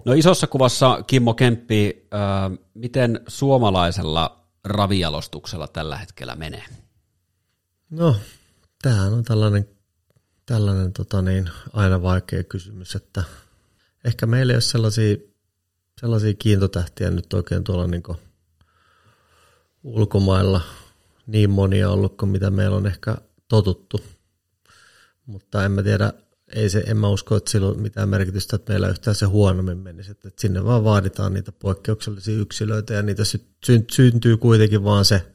[0.05, 6.64] No isossa kuvassa Kimmo Kemppi, äh, miten suomalaisella ravijalostuksella tällä hetkellä menee?
[7.90, 8.16] No,
[8.82, 9.68] tämähän on tällainen
[10.46, 13.24] tällainen tota niin, aina vaikea kysymys, että
[14.05, 15.16] ehkä meillä ei ole sellaisia,
[16.00, 18.02] sellaisia kiintotähtiä nyt oikein tuolla niin
[19.82, 20.61] ulkomailla
[21.26, 23.16] niin monia ollut kuin mitä meillä on ehkä
[23.48, 24.00] totuttu.
[25.26, 26.12] Mutta en mä tiedä,
[26.55, 29.78] ei se, en mä usko, että sillä on mitään merkitystä, että meillä yhtään se huonommin
[29.78, 30.11] menisi.
[30.11, 35.32] Että sinne vaan vaaditaan niitä poikkeuksellisia yksilöitä ja niitä sy- syntyy kuitenkin vaan se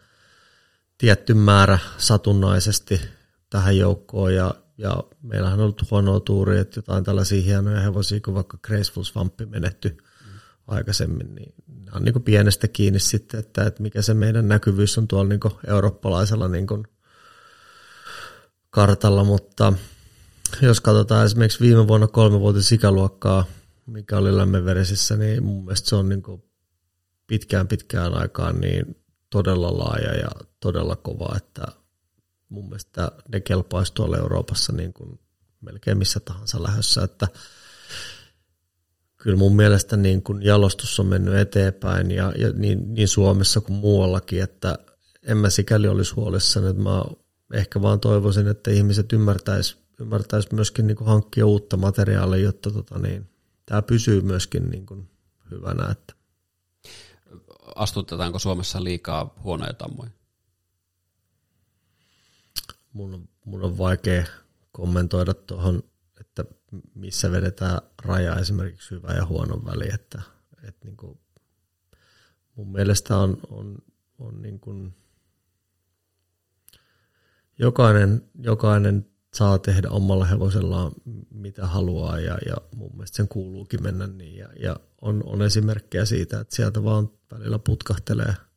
[0.97, 3.01] tietty määrä satunnaisesti
[3.49, 8.36] tähän joukkoon ja, ja meillähän on ollut huonoa tuuria, että jotain tällaisia hienoja hevosia kuin
[8.36, 10.40] vaikka Graceful Swampi menetty mm.
[10.68, 15.08] aikaisemmin, niin nämä on niin pienestä kiinni sitten, että, että mikä se meidän näkyvyys on
[15.08, 16.68] tuolla niin eurooppalaisella niin
[18.70, 19.74] kartalla, mutta
[20.62, 23.46] jos katsotaan esimerkiksi viime vuonna kolme vuotta ikäluokkaa,
[23.86, 26.24] mikä oli lämmenverisissä, niin mun mielestä se on niin
[27.28, 28.96] pitkään pitkään aikaan niin
[29.30, 31.79] todella laaja ja todella kova, että
[32.50, 35.20] mun mielestä ne kelpaisi tuolla Euroopassa niin kuin
[35.62, 37.28] melkein missä tahansa lähdössä, että
[39.18, 43.78] kyllä mun mielestä niin kuin jalostus on mennyt eteenpäin ja, ja niin, niin, Suomessa kuin
[43.80, 44.78] muuallakin, että
[45.24, 47.04] en mä sikäli olisi huolissani, että mä
[47.54, 53.00] ehkä vaan toivoisin, että ihmiset ymmärtäis, ymmärtäis myöskin niin kuin hankkia uutta materiaalia, jotta tota
[53.00, 53.30] niin,
[53.66, 55.10] tämä pysyy myöskin niin kuin
[55.52, 55.91] hyvänä.
[55.91, 56.14] Että.
[57.76, 60.10] Astutetaanko Suomessa liikaa huonoja tammoja?
[62.94, 64.26] Mun, mun on vaikea
[64.72, 65.84] kommentoida tuohon,
[66.20, 66.46] että
[66.96, 70.22] missä vedetään raja esimerkiksi hyvä ja huonon väli, että,
[70.64, 71.20] että niin kuin
[72.56, 73.78] mun mielestä on, on,
[74.20, 74.96] on niin kuin
[77.60, 80.92] jokainen, jokainen saa tehdä omalla hevosellaan
[81.30, 84.36] mitä haluaa ja, ja mun mielestä sen kuuluukin mennä niin.
[84.36, 88.36] Ja, ja on, on esimerkkejä siitä, että sieltä vaan välillä putkahtelee–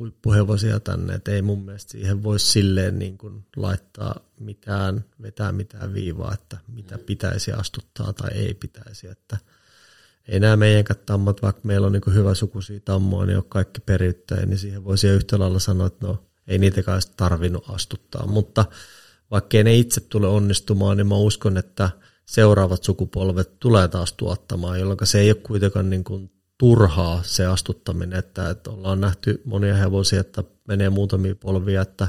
[0.00, 5.94] huippuhevosia tänne, että ei mun mielestä siihen voi silleen niin kuin laittaa mitään, vetää mitään
[5.94, 9.36] viivaa, että mitä pitäisi astuttaa tai ei pitäisi, että
[10.28, 14.46] ei nämä meidän tammat, vaikka meillä on niin hyvä sukuisia tammoja, niin on kaikki periyttäjä,
[14.46, 18.64] niin siihen voisi yhtä lailla sanoa, että no ei niitäkään tarvinnut astuttaa, mutta
[19.30, 21.90] vaikka ne itse tule onnistumaan, niin mä uskon, että
[22.26, 26.30] seuraavat sukupolvet tulee taas tuottamaan, jolloin se ei ole kuitenkaan niin kuin
[26.60, 32.08] turhaa se astuttaminen, että, että ollaan nähty monia hevosia, että menee muutamia polvia, että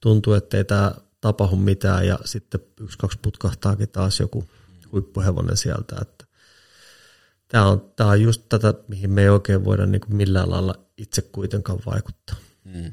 [0.00, 4.44] tuntuu, että ei tämä tapahdu mitään ja sitten yksi, kaksi putkahtaakin taas joku
[4.92, 6.24] huippuhevonen sieltä, että
[7.48, 10.74] tämä on, tämä on just tätä, mihin me ei oikein voida niin kuin millään lailla
[10.96, 12.36] itse kuitenkaan vaikuttaa.
[12.72, 12.92] Hmm.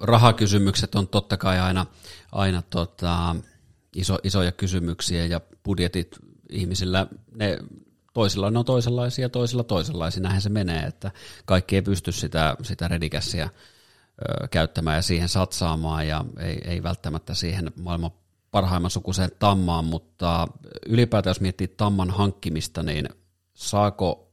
[0.00, 1.86] Rahakysymykset on totta kai aina,
[2.32, 3.36] aina tota,
[3.96, 6.18] iso, isoja kysymyksiä ja budjetit
[6.50, 7.58] ihmisillä, ne
[8.12, 10.22] toisilla ne on toisenlaisia, toisilla toisenlaisia.
[10.22, 11.10] Näinhän se menee, että
[11.44, 13.48] kaikki ei pysty sitä, sitä redikässiä
[14.50, 18.10] käyttämään ja siihen satsaamaan ja ei, ei välttämättä siihen maailman
[18.50, 20.48] parhaimman sukuseen tammaan, mutta
[20.86, 23.08] ylipäätään jos miettii tamman hankkimista, niin
[23.54, 24.32] saako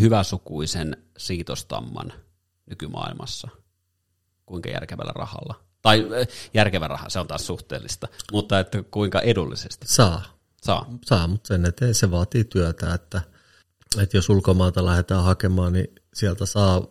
[0.00, 2.12] hyväsukuisen siitostamman
[2.66, 3.48] nykymaailmassa?
[4.46, 5.54] Kuinka järkevällä rahalla?
[5.82, 6.06] Tai
[6.54, 9.86] järkevä raha, se on taas suhteellista, mutta että kuinka edullisesti?
[9.88, 10.33] Saa.
[10.64, 10.98] Saa.
[11.04, 13.22] Saa, mutta sen eteen se vaatii työtä, että,
[14.02, 16.86] että jos ulkomaalta lähdetään hakemaan, niin sieltä saa,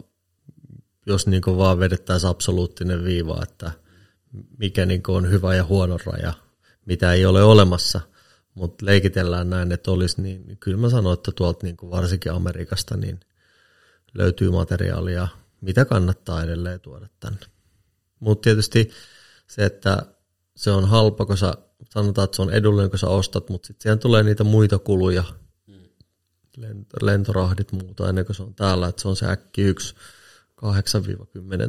[1.05, 3.71] jos niin vaan vedettäisiin absoluuttinen viiva, että
[4.57, 6.34] mikä niin on hyvä ja huono raja,
[6.86, 8.01] mitä ei ole olemassa,
[8.55, 12.97] mutta leikitellään näin, että olisi, niin, niin kyllä mä sanon, että tuolta niin varsinkin Amerikasta
[12.97, 13.19] niin
[14.13, 15.28] löytyy materiaalia,
[15.61, 17.45] mitä kannattaa edelleen tuoda tänne.
[18.19, 18.89] Mutta tietysti
[19.47, 20.05] se, että
[20.55, 21.53] se on halpa, kun sä
[21.89, 25.23] sanotaan, että se on edullinen, kun sä ostat, mutta sitten siihen tulee niitä muita kuluja,
[27.01, 29.95] lentorahdit muuta ennen kuin se on täällä, että se on se äkki yksi
[30.65, 30.65] 8-10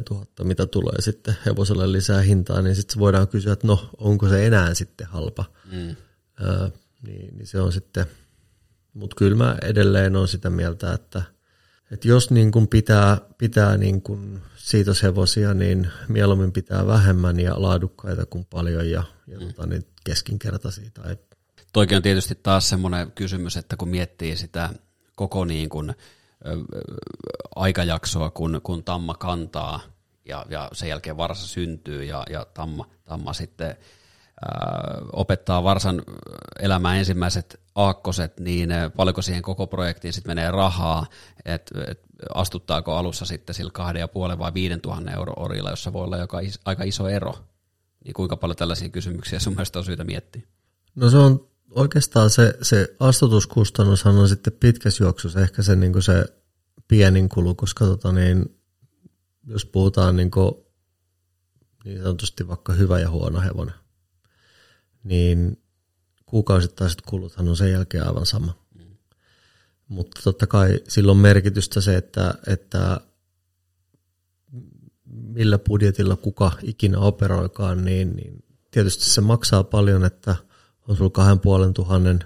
[0.09, 4.47] 000, mitä tulee sitten hevoselle lisää hintaa, niin sitten voidaan kysyä, että no, onko se
[4.47, 5.45] enää sitten halpa.
[5.71, 5.95] Mm.
[6.41, 6.69] Öö,
[7.07, 8.05] niin, niin se on sitten,
[8.93, 11.21] mutta kyllä mä edelleen on sitä mieltä, että,
[11.91, 18.25] että jos niin kuin pitää, pitää niin kuin siitoshevosia, niin mieluummin pitää vähemmän ja laadukkaita
[18.25, 19.47] kuin paljon ja, ja mm.
[19.47, 20.89] tota, niin keskinkertaisia.
[20.93, 21.17] Tai...
[21.73, 24.69] Toikin on tietysti taas semmoinen kysymys, että kun miettii sitä
[25.15, 25.95] koko niin kuin, ö,
[27.55, 29.79] aikajaksoa, kun, kun tamma kantaa
[30.25, 33.75] ja, ja sen jälkeen varsa syntyy ja, ja tamma, tamma sitten ö,
[35.13, 36.03] opettaa varsan
[36.59, 41.05] elämään ensimmäiset aakkoset, niin paljonko siihen koko projektiin sitten menee rahaa,
[41.45, 45.93] että et, astuttaako alussa sitten sillä kahden ja puolen vai viiden tuhannen euro orilla, jossa
[45.93, 47.35] voi olla joka is, aika iso ero
[48.05, 50.41] niin kuinka paljon tällaisia kysymyksiä sun mielestä on syytä miettiä?
[50.95, 56.25] No se on oikeastaan se, se astutuskustannushan on sitten pitkässä juoksussa ehkä se, niin se
[56.87, 58.59] pienin kulu, koska tota niin,
[59.47, 60.51] jos puhutaan niin, kuin,
[61.85, 63.75] niin sanotusti vaikka hyvä ja huono hevonen,
[65.03, 65.61] niin
[66.25, 68.64] kuukausittaiset kuluthan on sen jälkeen aivan sama.
[69.87, 72.99] Mutta totta kai silloin merkitystä se, että, että
[75.05, 80.35] millä budjetilla kuka ikinä operoikaan, niin, niin tietysti se maksaa paljon, että
[80.87, 82.19] on sulla kahden puolen tuhannen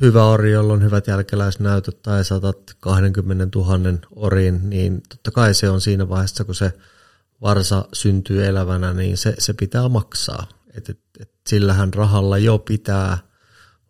[0.00, 3.78] hyvä ori, jolla on hyvät jälkeläisnäytöt tai saatat 20 000
[4.16, 6.72] oriin, niin totta kai se on siinä vaiheessa, kun se
[7.40, 10.46] varsa syntyy elävänä, niin se, se pitää maksaa.
[10.74, 13.18] Et, et, et sillähän rahalla jo pitää,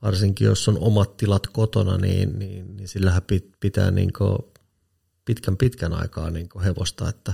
[0.05, 3.23] varsinkin jos on omat tilat kotona, niin, niin, niin sillähän
[3.61, 4.13] pitää niin
[5.25, 7.09] pitkän pitkän aikaa niin hevosta.
[7.09, 7.33] Että,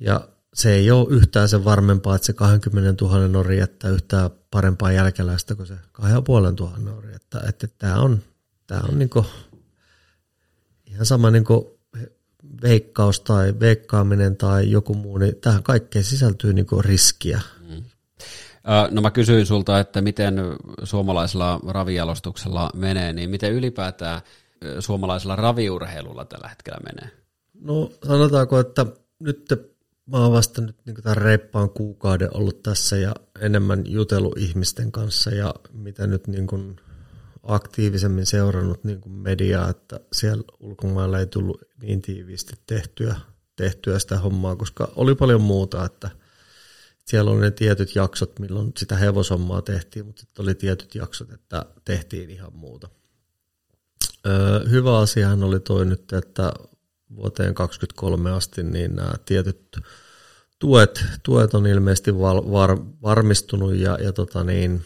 [0.00, 4.92] ja se ei ole yhtään sen varmempaa, että se 20 000 nori jättää yhtään parempaa
[4.92, 7.14] jälkeläistä kuin se 2500 nori.
[7.14, 8.22] Että, että tämä on,
[8.66, 9.10] tämä on niin
[10.86, 11.44] ihan sama niin
[12.62, 17.40] veikkaus tai veikkaaminen tai joku muu, niin tähän kaikkeen sisältyy niin riskiä.
[17.68, 17.84] Mm.
[18.90, 20.36] No mä kysyin sulta, että miten
[20.84, 24.20] suomalaisella ravijalostuksella menee, niin miten ylipäätään
[24.80, 27.10] suomalaisella raviurheilulla tällä hetkellä menee?
[27.60, 28.86] No sanotaanko, että
[29.20, 29.46] nyt
[30.06, 35.30] mä oon vasta nyt niin tämän reippaan kuukauden ollut tässä ja enemmän jutellut ihmisten kanssa
[35.30, 36.76] ja mitä nyt niin kuin
[37.42, 43.16] aktiivisemmin seurannut niin kuin mediaa, että siellä ulkomailla ei tullut niin tiiviisti tehtyä,
[43.56, 46.10] tehtyä sitä hommaa, koska oli paljon muuta, että
[47.06, 51.64] siellä oli ne tietyt jaksot, milloin sitä hevosommaa tehtiin, mutta sitten oli tietyt jaksot, että
[51.84, 52.88] tehtiin ihan muuta.
[54.26, 56.52] Öö, hyvä asiahan oli toi nyt, että
[57.16, 59.78] vuoteen 2023 asti niin nämä tietyt
[60.58, 64.84] tuet, tuet on ilmeisesti val, var, varmistunut ja, ja tota niin,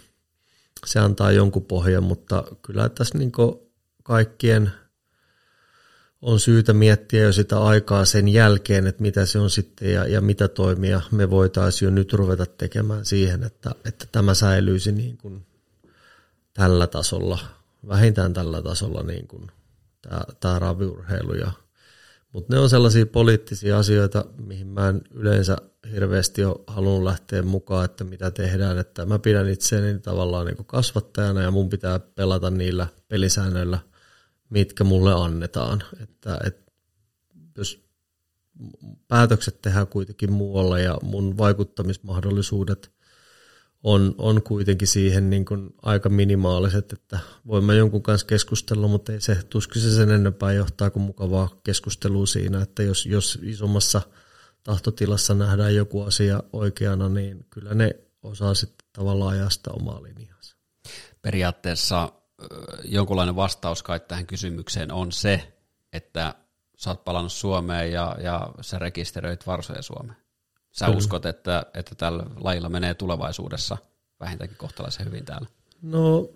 [0.86, 3.32] se antaa jonkun pohjan, mutta kyllä tässä niin
[4.02, 4.72] kaikkien
[6.22, 10.20] on syytä miettiä jo sitä aikaa sen jälkeen, että mitä se on sitten ja, ja
[10.20, 15.46] mitä toimia me voitaisiin jo nyt ruveta tekemään siihen, että, että tämä säilyisi niin kuin
[16.54, 17.38] tällä tasolla,
[17.88, 19.50] vähintään tällä tasolla niin kuin
[20.02, 21.52] tämä, tämä raviurheilu ja
[22.32, 25.56] mutta ne on sellaisia poliittisia asioita, mihin mä en yleensä
[25.92, 28.78] hirveästi ole halunnut lähteä mukaan, että mitä tehdään.
[28.78, 33.78] Että mä pidän itseäni tavallaan niin kasvattajana ja mun pitää pelata niillä pelisäännöillä,
[34.50, 35.82] mitkä mulle annetaan.
[36.02, 36.72] Että, että
[37.56, 37.84] jos
[39.08, 42.92] päätökset tehdään kuitenkin muualla ja mun vaikuttamismahdollisuudet
[43.82, 49.20] on, on kuitenkin siihen niin kuin aika minimaaliset, että voimme jonkun kanssa keskustella, mutta ei
[49.20, 54.02] se tuskin se sen enempää johtaa kuin mukavaa keskustelua siinä, että jos, jos isommassa
[54.62, 57.90] tahtotilassa nähdään joku asia oikeana, niin kyllä ne
[58.22, 60.56] osaa sitten tavallaan ajaa sitä omaa linjansa.
[61.22, 62.12] Periaatteessa
[62.84, 65.52] jonkunlainen vastaus kai tähän kysymykseen on se,
[65.92, 66.34] että
[66.76, 70.16] sä oot palannut Suomeen ja, ja sä rekisteröit varsoja Suomeen.
[70.70, 70.98] Sä Kyllä.
[70.98, 73.76] uskot, että, että tällä lajilla menee tulevaisuudessa
[74.20, 75.46] vähintäänkin kohtalaisen hyvin täällä?
[75.82, 76.30] No,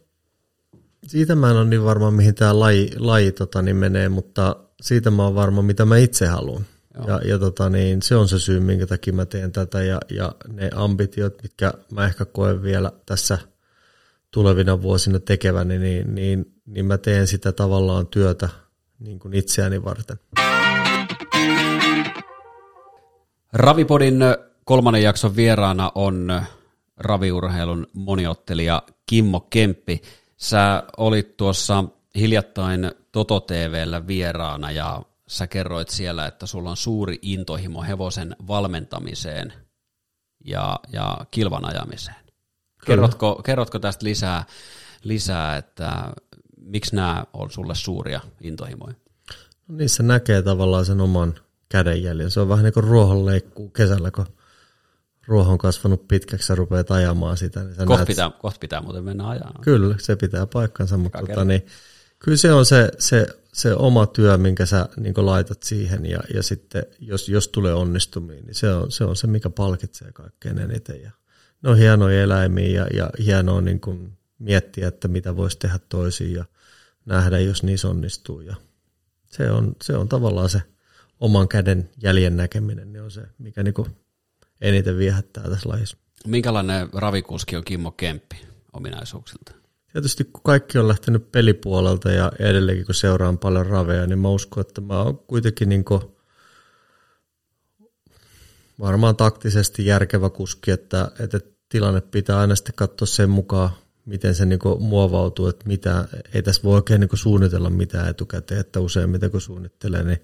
[1.06, 5.10] siitä mä en ole niin varma, mihin tämä laji, laji tota, niin menee, mutta siitä
[5.10, 6.66] mä oon varma, mitä mä itse haluan.
[7.06, 10.34] Ja, ja tota, niin, se on se syy, minkä takia mä teen tätä ja, ja
[10.48, 13.38] ne ambitiot, mitkä mä ehkä koen vielä tässä
[14.34, 18.48] tulevina vuosina tekeväni, niin, niin, niin mä teen sitä tavallaan työtä
[18.98, 20.18] niin kuin itseäni varten.
[23.52, 24.18] Ravipodin
[24.64, 26.42] kolmannen jakson vieraana on
[26.96, 30.02] raviurheilun moniottelija Kimmo Kemppi.
[30.36, 37.18] Sä olit tuossa hiljattain Toto TVllä vieraana ja sä kerroit siellä, että sulla on suuri
[37.22, 39.52] intohimo hevosen valmentamiseen
[40.44, 42.23] ja, ja kilvan ajamiseen.
[42.84, 44.44] Kerrotko, kerrotko tästä lisää,
[45.02, 46.12] lisää, että
[46.56, 48.94] miksi nämä on sulle suuria intohimoja?
[49.68, 51.34] No niissä näkee tavallaan sen oman
[51.68, 52.30] kädenjäljen.
[52.30, 54.26] Se on vähän niin kuin ruohon leikkuu kesällä, kun
[55.26, 57.64] ruoho on kasvanut pitkäksi ja rupeat ajamaan sitä.
[57.64, 58.06] Niin kohta, näet...
[58.06, 59.60] pitää, kohta pitää muuten mennä ajamaan.
[59.60, 61.66] Kyllä, se pitää paikkansa, mutta tota, niin,
[62.18, 66.42] kyllä se on se, se, se oma työ, minkä sä niin laitat siihen ja, ja
[66.42, 71.02] sitten jos, jos tulee onnistumiin, niin se on, se on se, mikä palkitsee kaikkein eniten.
[71.02, 71.10] Ja
[71.64, 76.32] ne on hienoja eläimiä ja, ja hienoa niin kuin miettiä, että mitä voisi tehdä toisin
[76.32, 76.44] ja
[77.06, 78.40] nähdä, jos niissä onnistuu.
[78.40, 78.56] Ja
[79.26, 80.62] se, on, se on tavallaan se
[81.20, 83.74] oman käden jäljen näkeminen niin on se, mikä niin
[84.60, 85.96] eniten viehättää tässä lajissa.
[86.26, 88.36] Minkälainen ravikuski on Kimmo Kemppi
[88.72, 89.52] ominaisuuksilta?
[89.92, 94.60] Tietysti kun kaikki on lähtenyt pelipuolelta ja edelleenkin kun seuraan paljon raveja, niin mä uskon,
[94.60, 95.84] että mä oon kuitenkin niin
[98.80, 101.40] varmaan taktisesti järkevä kuski, että, että
[101.74, 103.70] tilanne pitää aina sitten katsoa sen mukaan,
[104.06, 108.80] miten se niin muovautuu, että mitä, ei tässä voi oikein niin suunnitella mitään etukäteen, että
[108.80, 110.22] useimmiten kun suunnittelee, niin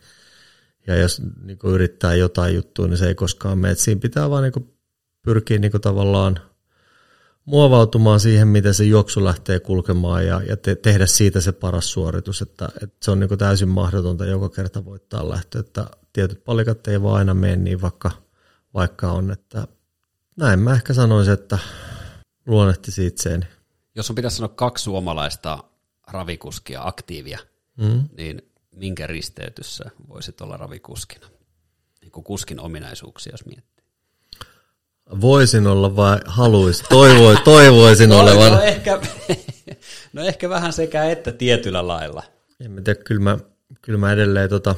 [0.87, 3.75] ja jos niin kuin yrittää jotain juttua, niin se ei koskaan mene.
[3.75, 4.75] Siinä pitää vaan niin kuin
[5.23, 6.41] pyrkiä niin kuin tavallaan
[7.45, 12.43] muovautumaan siihen, miten se juoksu lähtee kulkemaan ja, ja te, tehdä siitä se paras suoritus,
[12.43, 17.03] että, että se on niin täysin mahdotonta joka kerta voittaa lähtö, että tietyt palikat ei
[17.03, 18.11] vaan aina mene niin vaikka,
[18.75, 19.67] vaikka on, että
[20.37, 21.59] näin mä ehkä sanoisin, että
[22.47, 23.47] luonnehti itseeni.
[23.95, 25.65] Jos on pitäisi sanoa kaksi suomalaista
[26.07, 27.39] ravikuskia aktiivia,
[27.77, 28.09] mm.
[28.17, 28.43] niin
[28.77, 31.27] minkä risteytyssä voisit olla ravikuskina?
[32.01, 33.85] Niin kuin kuskin ominaisuuksia, jos miettii.
[35.21, 36.87] Voisin olla vai haluaisin?
[36.89, 38.53] Toivoi, toivoisin no, olevan.
[38.53, 39.01] No ehkä,
[40.13, 42.23] no ehkä vähän sekä että tietyllä lailla.
[42.61, 43.39] En mä tiedä, kyllä mä,
[43.83, 44.75] kyllä mä edelleen tota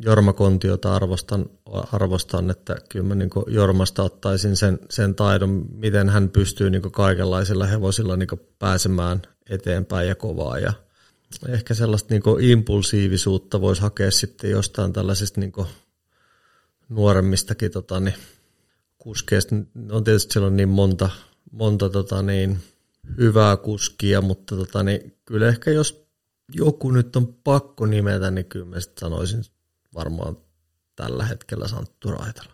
[0.00, 1.46] Jorma Kontiota arvostan,
[1.92, 7.66] arvostan että kyllä mä niin Jormasta ottaisin sen, sen taidon, miten hän pystyy niin kaikenlaisilla
[7.66, 8.28] hevosilla niin
[8.58, 10.58] pääsemään eteenpäin ja kovaa.
[10.58, 10.72] Ja
[11.48, 15.52] ehkä sellaista niin impulsiivisuutta voisi hakea sitten jostain tällaisista niin
[16.88, 18.14] nuoremmistakin tota, niin,
[18.98, 19.56] kuskeista.
[19.90, 21.10] On tietysti siellä on niin monta,
[21.52, 22.58] monta tota, niin,
[23.18, 26.06] hyvää kuskia, mutta tota, niin, kyllä ehkä jos
[26.54, 29.44] joku nyt on pakko nimetä, niin kyllä mä sanoisin
[29.94, 30.36] varmaan
[30.96, 32.52] tällä hetkellä Santtu Raitala.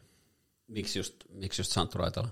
[0.68, 2.28] Miksi just, miksi just Santtu Raitala?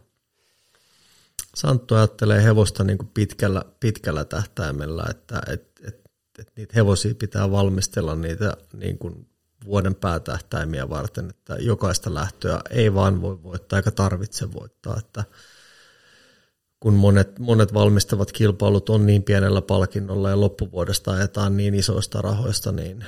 [1.54, 6.00] Santtu ajattelee hevosta niin kuin pitkällä, pitkällä tähtäimellä, että et, et,
[6.38, 9.28] et niitä hevosia pitää valmistella niitä niin kuin
[9.64, 15.24] vuoden päätähtäimiä varten, että jokaista lähtöä ei vaan voi voittaa eikä tarvitse voittaa, että
[16.80, 22.72] kun monet, monet valmistavat kilpailut on niin pienellä palkinnolla ja loppuvuodesta ajetaan niin isoista rahoista,
[22.72, 23.04] niin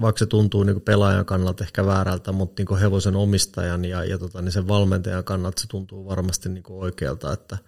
[0.00, 4.42] vaikka se tuntuu niin pelaajan kannalta ehkä väärältä, mutta niin hevosen omistajan ja, ja tota,
[4.42, 7.58] niin sen valmentajan kannalta se tuntuu varmasti niin oikealta, että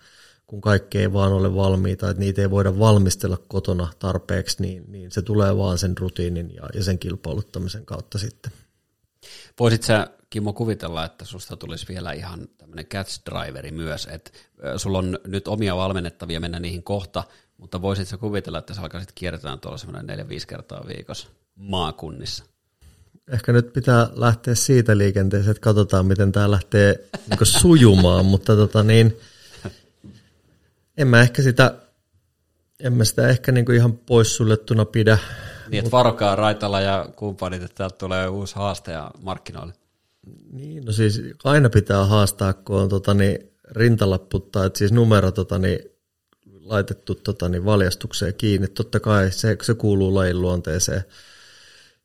[0.47, 5.11] kun kaikki ei vaan ole valmiita, että niitä ei voida valmistella kotona tarpeeksi, niin, niin
[5.11, 8.53] se tulee vaan sen rutiinin ja, ja sen kilpailuttamisen kautta sitten.
[9.61, 14.31] Voisit sä, Kimmo, kuvitella, että susta tulisi vielä ihan tämmöinen catch driveri myös, että
[14.77, 17.25] sulla on nyt omia valmennettavia, mennä niihin kohta,
[17.57, 22.45] mutta voisit sä kuvitella, että sä alkaisit kierretään tuolla semmoinen 4-5 kertaa viikossa maakunnissa?
[23.33, 28.83] Ehkä nyt pitää lähteä siitä liikenteeseen, että katsotaan, miten tämä lähtee niin sujumaan, mutta tota
[28.83, 29.19] niin,
[30.97, 31.75] en mä ehkä sitä,
[32.81, 35.19] en mä sitä ehkä niin ihan poissuljettuna pidä.
[35.69, 39.73] Niin, että varokaa Raitala ja kumppanit, että täältä tulee uusi haastaja markkinoille.
[40.53, 43.39] Niin, no siis aina pitää haastaa, kun on tota, niin,
[43.71, 45.79] rintalapput tai siis numero tota, niin,
[46.61, 48.69] laitettu tota, niin, valjastukseen kiinni.
[48.69, 51.05] Totta kai se, se kuuluu lajin luonteeseen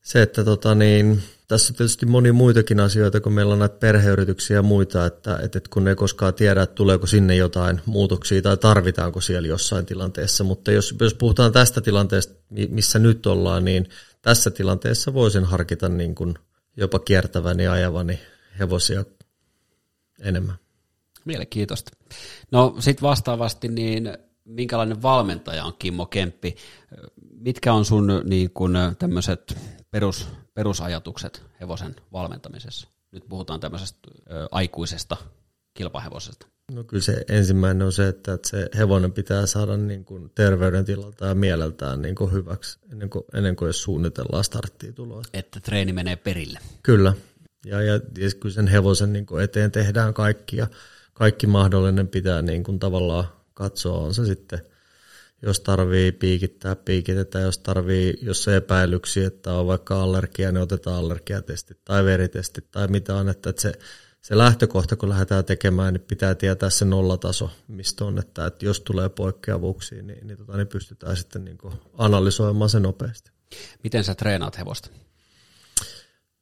[0.10, 4.58] se, että tota niin, tässä on tietysti moni muitakin asioita, kun meillä on näitä perheyrityksiä
[4.58, 9.22] ja muita, että, että kun ei koskaan tiedä, että tuleeko sinne jotain muutoksia tai tarvitaanko
[9.22, 10.44] siellä jossain tilanteessa.
[10.44, 12.34] Mutta jos, jos puhutaan tästä tilanteesta,
[12.70, 13.90] missä nyt ollaan, niin
[14.22, 16.34] tässä tilanteessa voisin harkita niin kuin
[16.78, 18.20] jopa kiertäväni ja ajavani
[18.60, 19.06] hevosia
[20.22, 20.56] enemmän.
[21.26, 21.92] Mielenkiintoista.
[22.52, 26.56] No sitten vastaavasti, niin minkälainen valmentaja on Kimmo Kemppi?
[27.40, 29.56] Mitkä on sun niin kun, tämmöiset
[29.92, 32.88] perus, perusajatukset hevosen valmentamisessa?
[33.12, 34.00] Nyt puhutaan tämmöisestä
[34.32, 35.18] ö, aikuisesta
[35.74, 36.48] kilpahevosesta.
[36.72, 41.36] No kyllä se ensimmäinen on se, että, se hevonen pitää saada niin kuin terveydentilalta ja
[41.36, 45.22] mieleltään niin kuin hyväksi ennen kuin, ennen kuin jos suunnitellaan starttiin tuloa.
[45.34, 46.60] Että treeni menee perille.
[46.84, 47.14] Kyllä.
[47.66, 50.68] Ja, ja, ja kyllä sen hevosen niin kuin eteen tehdään kaikki ja
[51.14, 54.00] kaikki mahdollinen pitää niin kuin tavallaan katsoa.
[54.00, 54.62] On se sitten–
[55.42, 60.98] jos tarvii piikittää, piikitetään, jos tarvii, jos se epäilyksiä, että on vaikka allergia, niin otetaan
[60.98, 63.74] allergiatestit tai veritestit tai mitä on, että, että se,
[64.22, 68.82] se lähtökohta, kun lähdetään tekemään, niin pitää tietää se nollataso, mistä on, että, että jos
[68.82, 73.32] tulee poikkeavuuksia, niin, niin, tota, niin pystytään sitten niin kuin analysoimaan se nopeasti.
[73.84, 74.90] Miten sä treenaat hevosta?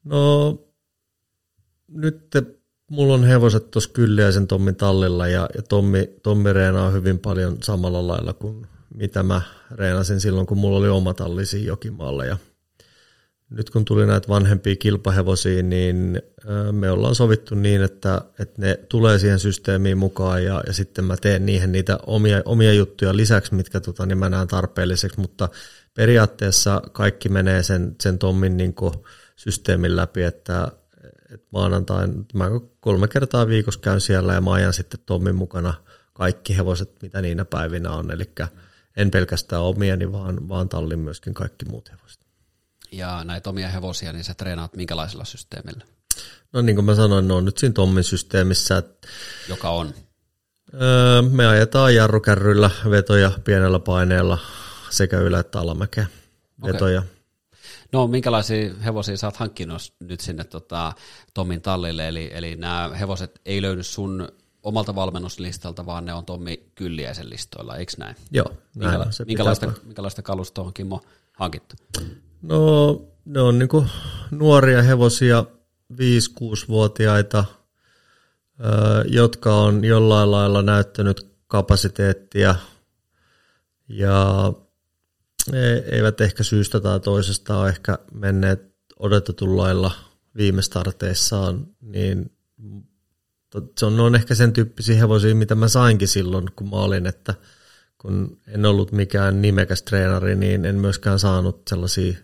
[0.04, 0.58] No
[1.88, 2.34] nyt
[2.90, 3.90] mulla on hevoset tuossa
[4.32, 9.42] sen Tommin tallilla ja, ja Tommi, Tommi reenaa hyvin paljon samalla lailla kuin mitä mä
[9.70, 12.24] reenasin silloin, kun mulla oli oma talli siinä Jokimaalla.
[12.24, 12.36] Ja
[13.50, 16.22] nyt kun tuli näitä vanhempia kilpahevosia, niin
[16.72, 21.16] me ollaan sovittu niin, että, että ne tulee siihen systeemiin mukaan ja, ja sitten mä
[21.16, 25.48] teen niihin niitä omia, omia juttuja lisäksi, mitkä tota, niin mä näen tarpeelliseksi, mutta
[25.94, 28.74] periaatteessa kaikki menee sen, sen Tommin niin
[29.36, 30.72] systeemin läpi, että,
[31.32, 35.74] että maanantain, mä kolme kertaa viikossa käyn siellä ja mä ajan sitten Tommin mukana
[36.12, 38.24] kaikki hevoset, mitä niinä päivinä on, eli
[38.98, 42.20] en pelkästään omieni, vaan, vaan tallin myöskin kaikki muut hevoset.
[42.92, 45.84] Ja näitä omia hevosia, niin sä treenaat minkälaisella systeemillä?
[46.52, 48.82] No niin kuin mä sanoin, ne on nyt siinä Tommin systeemissä.
[49.48, 49.94] Joka on?
[50.74, 54.38] Öö, me ajetaan jarrukärryillä vetoja pienellä paineella
[54.90, 56.06] sekä ylä- että alamäkeä
[56.66, 56.98] vetoja.
[56.98, 57.12] Okay.
[57.92, 60.92] No minkälaisia hevosia sä oot hankkinut nyt sinne tota,
[61.34, 64.28] Tommin tallille, eli, eli nämä hevoset ei löydy sun
[64.68, 68.16] omalta valmennuslistalta, vaan ne on Tommi Kylliäisen listoilla, eikö näin?
[68.30, 69.12] Joo, näin Minkäla-.
[69.12, 71.00] Se minkälaista, minkälaista kalustoa on Kimmo
[71.32, 71.76] hankittu?
[72.42, 73.86] No, ne on niinku
[74.30, 75.44] nuoria hevosia,
[75.92, 77.44] 5-6-vuotiaita,
[78.60, 82.54] ö, jotka on jollain lailla näyttänyt kapasiteettia
[83.88, 84.52] ja
[85.92, 89.90] eivät ehkä syystä tai toisesta ole ehkä menneet odotetun lailla
[90.36, 92.32] viime starteissaan, niin
[93.78, 97.06] se on, ne on ehkä sen tyyppisiä hevosia, mitä mä sainkin silloin, kun mä olin,
[97.06, 97.34] että
[97.98, 102.14] kun en ollut mikään nimekäs treenari, niin en myöskään saanut sellaisia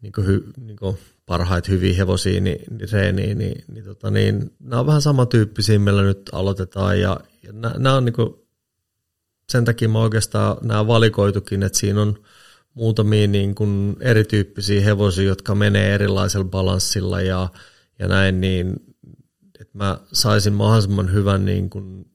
[0.00, 0.78] niin hy, niin
[1.26, 6.02] parhaita hyviä hevosia niin, niin reeniin, niin, niin, tota, niin nämä on vähän samantyyppisiä, millä
[6.02, 7.00] nyt aloitetaan.
[7.00, 8.34] Ja, ja nämä, nämä on niin kuin,
[9.48, 12.22] sen takia mä oikeastaan nämä valikoitukin, että siinä on
[12.74, 17.48] muutamia niin kuin erityyppisiä hevosia, jotka menee erilaisella balanssilla ja,
[17.98, 18.89] ja näin, niin
[19.70, 22.10] että mä saisin mahdollisimman hyvän niin kuin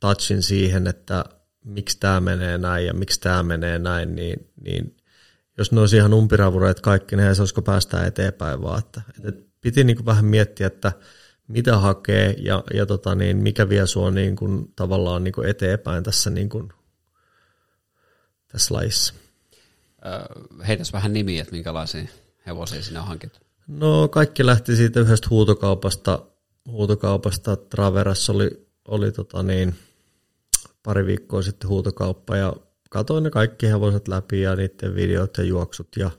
[0.00, 1.24] touchin siihen, että
[1.64, 4.96] miksi tämä menee näin ja miksi tämä menee näin, niin, niin
[5.58, 8.78] jos ne olisi ihan umpiravureet kaikki, niin se olisiko päästään eteenpäin vaan.
[8.78, 10.92] Että, että piti niin kuin vähän miettiä, että
[11.48, 16.04] mitä hakee ja, ja tota niin, mikä vie sua niin kuin, tavallaan niin kuin eteenpäin
[16.04, 16.72] tässä, niin kuin,
[18.48, 19.14] tässä lajissa.
[20.68, 22.04] Heitäs vähän nimiä, että minkälaisia
[22.46, 23.38] hevosia sinne on hankittu.
[23.66, 26.26] No kaikki lähti siitä yhdestä huutokaupasta,
[26.66, 27.56] huutokaupasta.
[27.56, 29.74] Traveras oli, oli tota niin,
[30.82, 32.56] pari viikkoa sitten huutokauppa ja
[32.90, 36.10] katoin ne kaikki hevoset läpi ja niiden videot ja juoksut ja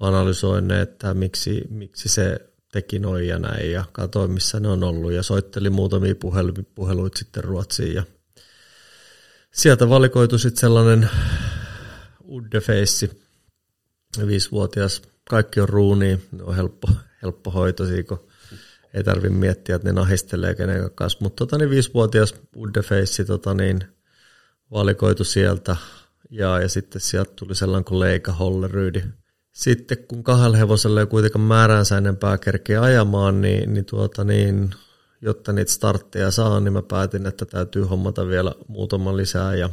[0.00, 2.40] analysoin ne, että miksi, miksi se
[2.72, 7.18] teki noin ja näin ja katoin missä ne on ollut ja soittelin muutamia puhelu, puheluita
[7.18, 8.02] sitten Ruotsiin ja
[9.52, 11.10] sieltä valikoitu sitten sellainen
[12.28, 13.22] Uddefeissi,
[14.26, 16.88] viisivuotias, kaikki on ruunia, ne on helppo,
[17.22, 18.28] helppo hoitoisia, kun
[18.94, 21.18] ei tarvi miettiä, että ne nahistelee kenen kanssa.
[21.22, 23.80] Mutta tota, niin viisivuotias Uddefeissi tota, niin,
[24.70, 25.76] valikoitu sieltä
[26.30, 29.02] ja, ja sitten sieltä tuli sellainen kuin Leika Holleryydi.
[29.52, 34.70] Sitten kun kahdella hevosella ei kuitenkaan määränsä enempää kerkeä ajamaan, niin, niin, tuota, niin
[35.20, 39.70] jotta niitä startteja saa, niin mä päätin, että täytyy hommata vielä muutama lisää ja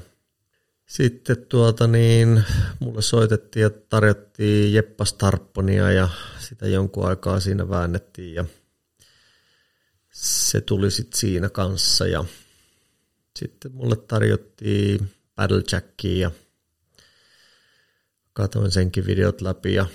[0.85, 2.43] sitten tuota niin,
[2.79, 6.09] mulle soitettiin ja tarjottiin Jeppa Starpponia ja
[6.39, 8.45] sitä jonkun aikaa siinä väännettiin ja
[10.13, 12.25] se tuli sitten siinä kanssa ja
[13.35, 16.31] sitten mulle tarjottiin Battlecackia ja
[18.33, 19.85] katoin senkin videot läpi ja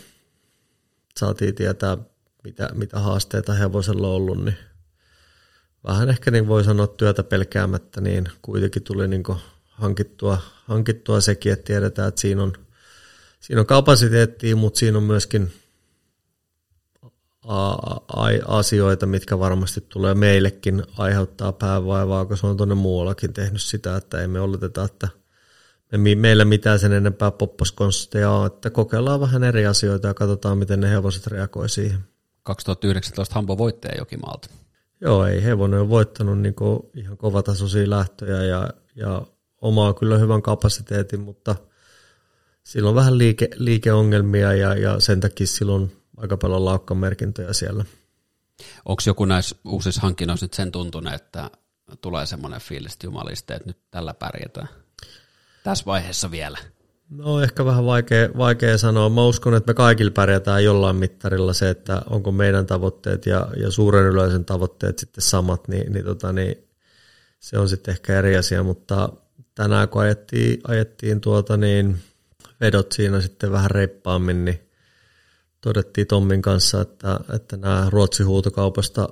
[1.19, 1.99] saatiin tietää,
[2.45, 4.57] mitä, mitä haasteita hevosella on ollut, niin
[5.87, 9.25] vähän ehkä niin voi sanoa työtä pelkäämättä, niin kuitenkin tuli niin
[9.65, 12.53] hankittua, hankittua sekin, että tiedetään, että siinä on,
[13.41, 15.53] siinä on kapasiteettia, mutta siinä on myöskin
[18.47, 24.21] asioita, mitkä varmasti tulee meillekin aiheuttaa päävaivaa, kun se on tuonne muuallakin tehnyt sitä, että
[24.21, 25.09] ei me oleteta, että
[25.97, 30.81] me, meillä mitään sen enempää popposkonsteja on, että kokeillaan vähän eri asioita ja katsotaan, miten
[30.81, 31.99] ne hevoset reagoi siihen.
[32.43, 34.49] 2019 Hampo voittaja Jokimaalta.
[35.01, 36.55] Joo, ei hevonen on voittanut niin
[36.95, 39.23] ihan kovatasoisia lähtöjä ja, ja
[39.61, 41.57] omaa kyllä hyvän kapasiteetin, mutta
[42.63, 45.93] sillä on vähän liike, liikeongelmia ja, ja sen takia silloin
[46.23, 47.85] aika paljon laukkamerkintöjä siellä.
[48.85, 51.51] Onko joku näissä uusissa hankinnoissa nyt sen tuntunut, että
[52.01, 54.69] tulee semmoinen fiilis, että jumaliste, että nyt tällä pärjätään?
[55.65, 56.59] Tässä vaiheessa vielä.
[57.11, 59.09] No ehkä vähän vaikea, vaikea sanoa.
[59.09, 63.71] Mä uskon, että me kaikilla pärjätään jollain mittarilla se, että onko meidän tavoitteet ja, ja
[63.71, 66.69] suuren yleisön tavoitteet sitten samat, niin, niin, tota, niin
[67.41, 69.09] se on sitten ehkä eri asia, mutta
[69.55, 71.99] tänään kun ajettiin, ajettiin tuota, niin
[72.61, 74.68] vedot siinä sitten vähän reippaammin, niin
[75.61, 79.09] todettiin Tommin kanssa, että, että nämä Ruotsin huutokaupasta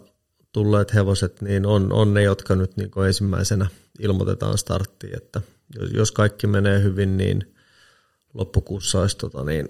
[0.53, 3.67] tulleet hevoset niin on, on ne, jotka nyt niin ensimmäisenä
[4.01, 5.41] ilmoitetaan starttiin, että
[5.95, 7.55] jos kaikki menee hyvin, niin
[8.35, 9.69] loppukuussa olisi tota, niin,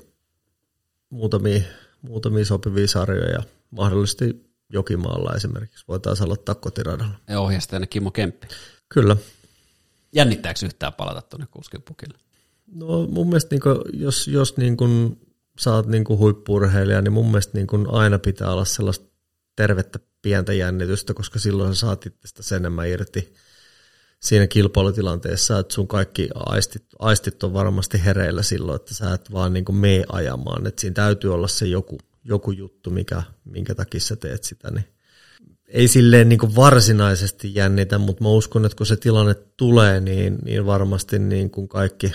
[1.10, 1.62] muutamia,
[2.02, 7.14] muutamia sopivia sarjoja, mahdollisesti Jokimaalla esimerkiksi voitaisiin aloittaa kotiradalla.
[7.28, 8.46] Ja ohjastajana Kimmo Kemppi.
[8.88, 9.16] Kyllä.
[10.12, 12.18] Jännittääkö yhtään palata tuonne kuskipukille?
[12.66, 15.20] No mun mielestä niin kuin, jos, jos niin kuin,
[15.58, 19.06] sä oot niin kuin huippuurheilija, niin mun mielestä niin kuin aina pitää olla sellaista
[19.56, 23.34] tervettä pientä jännitystä, koska silloin sä saat itsestä sen enemmän irti
[24.20, 29.52] siinä kilpailutilanteessa, että sun kaikki aistit, aistit on varmasti hereillä silloin, että sä et vaan
[29.52, 34.00] niin kuin mene ajamaan, että siinä täytyy olla se joku, joku juttu, mikä, minkä takia
[34.00, 34.84] sä teet sitä, niin
[35.68, 40.38] ei silleen niin kuin varsinaisesti jännitä, mutta mä uskon, että kun se tilanne tulee, niin,
[40.44, 42.12] niin varmasti niin kuin kaikki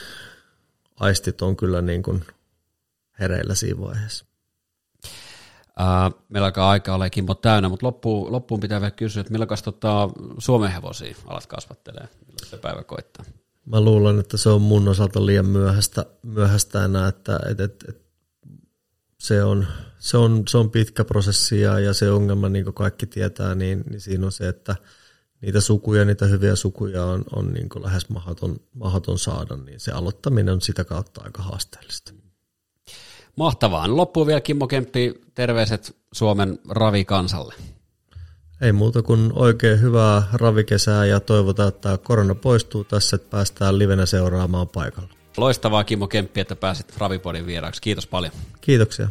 [0.99, 2.23] aistit on kyllä niin kuin
[3.21, 4.25] hereillä siinä vaiheessa.
[5.79, 10.09] Uh, meillä alkaa aika Kimmo täynnä, mutta loppuun, loppuun pitää vielä kysyä, että milloin tota,
[10.37, 13.25] Suomen hevosia alat kasvattelee, milloin se päivä koittaa?
[13.65, 18.01] Mä luulen, että se on mun osalta liian myöhäistä, myöhäistä enää, että et, et, et,
[19.19, 19.67] se, on,
[19.99, 23.83] se, on, se on pitkä prosessi ja, ja se ongelma, niin kuin kaikki tietää, niin,
[23.89, 24.75] niin siinä on se, että
[25.41, 29.91] niitä sukuja, niitä hyviä sukuja on, on niin kuin lähes mahdoton, mahdoton saada, niin se
[29.91, 32.13] aloittaminen on sitä kautta aika haasteellista.
[33.35, 33.87] Mahtavaa.
[33.87, 37.53] No loppuun vielä Kimmo Kemppi, terveiset Suomen ravikansalle.
[38.61, 44.05] Ei muuta kuin oikein hyvää ravikesää ja toivotaan, että korona poistuu tässä, että päästään livenä
[44.05, 45.09] seuraamaan paikalla.
[45.37, 47.81] Loistavaa Kimmo Kemppi, että pääsit Ravipodin vieraaksi.
[47.81, 48.33] Kiitos paljon.
[48.61, 49.09] Kiitoksia.